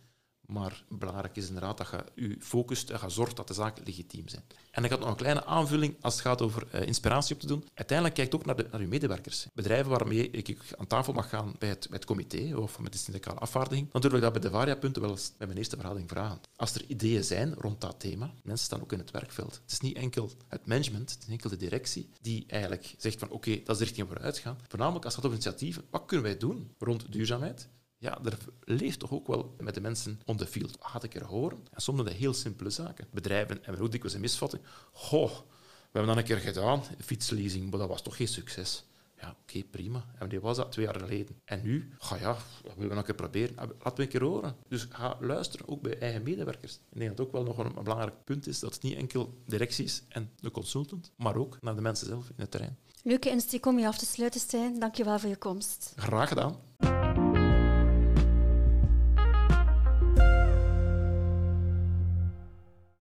Maar 0.47 0.85
belangrijk 0.89 1.37
is 1.37 1.47
inderdaad 1.47 1.79
dat 1.79 1.89
je 2.15 2.29
je 2.29 2.37
focust 2.41 2.91
en 2.91 3.11
zorgt 3.11 3.37
dat 3.37 3.49
de 3.49 3.55
zaken 3.55 3.85
legitiem 3.85 4.29
zijn. 4.29 4.45
En 4.71 4.85
ik 4.85 4.91
had 4.91 5.01
nog 5.01 5.09
een 5.09 5.17
kleine 5.17 5.45
aanvulling 5.45 5.97
als 6.01 6.15
het 6.15 6.23
gaat 6.23 6.43
over 6.43 6.67
uh, 6.75 6.87
inspiratie 6.87 7.35
op 7.35 7.41
te 7.41 7.47
doen. 7.47 7.65
Uiteindelijk 7.75 8.17
kijkt 8.17 8.35
ook 8.35 8.45
naar, 8.45 8.57
naar 8.71 8.81
je 8.81 8.87
medewerkers. 8.87 9.47
Bedrijven 9.55 9.91
waarmee 9.91 10.31
ik 10.31 10.59
aan 10.77 10.87
tafel 10.87 11.13
mag 11.13 11.29
gaan 11.29 11.55
bij 11.59 11.69
het, 11.69 12.05
comité 12.05 12.57
of 12.57 12.79
met 12.79 12.93
de 12.93 12.99
syndicale 12.99 13.39
afvaardiging, 13.39 13.93
dan 13.93 14.01
durf 14.01 14.13
ik 14.15 14.21
dat 14.21 14.33
bij 14.33 14.41
de 14.41 14.51
variapunten 14.51 15.03
wel 15.03 15.11
eens 15.11 15.33
bij 15.37 15.47
mijn 15.47 15.59
eerste 15.59 15.77
vergadering 15.77 16.09
vragen. 16.09 16.41
Als 16.57 16.75
er 16.75 16.85
ideeën 16.87 17.25
zijn 17.25 17.55
rond 17.55 17.81
dat 17.81 18.01
thema, 18.01 18.35
mensen 18.43 18.67
staan 18.67 18.81
ook 18.81 18.93
in 18.93 18.99
het 18.99 19.11
werkveld. 19.11 19.55
Het 19.63 19.73
is 19.73 19.81
niet 19.81 19.97
enkel 19.97 20.31
het 20.49 20.67
management, 20.67 21.11
het 21.11 21.19
is 21.21 21.27
niet 21.27 21.35
enkel 21.35 21.51
de 21.51 21.65
directie 21.65 22.11
die 22.21 22.45
eigenlijk 22.47 22.95
zegt 22.99 23.19
van 23.19 23.31
oké, 23.31 23.51
dat 23.51 23.69
is 23.69 23.79
de 23.79 23.85
richting 23.85 24.09
waar 24.09 24.19
we 24.19 24.25
uitgaan. 24.25 24.59
Voornamelijk 24.69 25.05
als 25.05 25.15
het 25.15 25.25
gaat 25.25 25.33
over 25.33 25.43
initiatieven, 25.43 25.85
wat 25.91 26.05
kunnen 26.07 26.27
wij 26.27 26.37
doen 26.37 26.75
rond 26.79 27.13
duurzaamheid? 27.13 27.69
Ja, 28.05 28.19
er 28.25 28.39
leeft 28.65 28.99
toch 28.99 29.13
ook 29.13 29.27
wel 29.27 29.55
met 29.59 29.75
de 29.75 29.81
mensen 29.81 30.21
on 30.25 30.37
the 30.37 30.47
field. 30.47 30.77
Had 30.81 31.05
ik 31.05 31.15
er 31.15 31.25
horen? 31.25 31.59
En 31.73 31.81
soms 31.81 31.99
zijn 31.99 32.11
dat 32.11 32.19
heel 32.21 32.35
simpele 32.35 32.71
zaken. 32.71 33.07
Bedrijven 33.11 33.59
hebben 33.63 33.83
ook 33.83 33.91
dikwijls 33.91 34.15
een 34.15 34.21
misvatting. 34.21 34.63
Goh, 34.93 35.31
we 35.31 35.99
hebben 35.99 36.15
dat 36.15 36.17
een 36.17 36.25
keer 36.25 36.53
gedaan, 36.53 36.83
fietsleasing, 37.05 37.71
maar 37.71 37.79
dat 37.79 37.89
was 37.89 38.03
toch 38.03 38.17
geen 38.17 38.29
succes. 38.29 38.85
Ja, 39.21 39.31
oké, 39.31 39.39
okay, 39.41 39.65
prima. 39.71 40.05
En 40.19 40.29
die 40.29 40.41
was 40.41 40.57
dat 40.57 40.73
twee 40.73 40.85
jaar 40.85 41.01
geleden. 41.01 41.41
En 41.45 41.63
nu, 41.63 41.95
ga 41.99 42.17
ja, 42.17 42.33
dat 42.63 42.75
willen 42.75 42.79
we 42.79 42.87
nog 42.89 42.97
een 42.97 43.05
keer 43.05 43.15
proberen. 43.15 43.55
Laten 43.57 43.95
we 43.95 44.03
een 44.03 44.09
keer 44.09 44.23
horen. 44.23 44.57
Dus 44.69 44.87
ga 44.91 45.17
luisteren, 45.21 45.69
ook 45.69 45.83
bij 45.83 45.99
eigen 45.99 46.23
medewerkers. 46.23 46.75
Ik 46.75 46.99
denk 46.99 47.17
dat 47.17 47.19
het 47.19 47.27
ook 47.27 47.33
wel 47.33 47.43
nog 47.43 47.59
een, 47.59 47.85
belangrijk 47.85 48.25
punt 48.25 48.47
is, 48.47 48.59
dat 48.59 48.75
het 48.75 48.83
niet 48.83 48.97
enkel 48.97 49.39
directies 49.47 50.03
en 50.09 50.31
de 50.41 50.51
consultant, 50.51 51.13
maar 51.17 51.37
ook 51.37 51.59
naar 51.61 51.75
de 51.75 51.83
mensen 51.83 52.07
zelf 52.07 52.29
in 52.29 52.35
het 52.37 52.51
terrein. 52.51 52.79
Leuke 53.03 53.31
insteek 53.31 53.67
om 53.67 53.79
je 53.79 53.87
af 53.87 53.99
te 53.99 54.07
sluiten, 54.07 54.41
Stijn. 54.41 54.79
Dank 54.79 54.95
je 54.95 55.05
wel 55.05 55.19
voor 55.19 55.31
je 55.31 55.37
komst. 55.37 55.93
Graag 55.97 56.29
gedaan. 56.29 56.94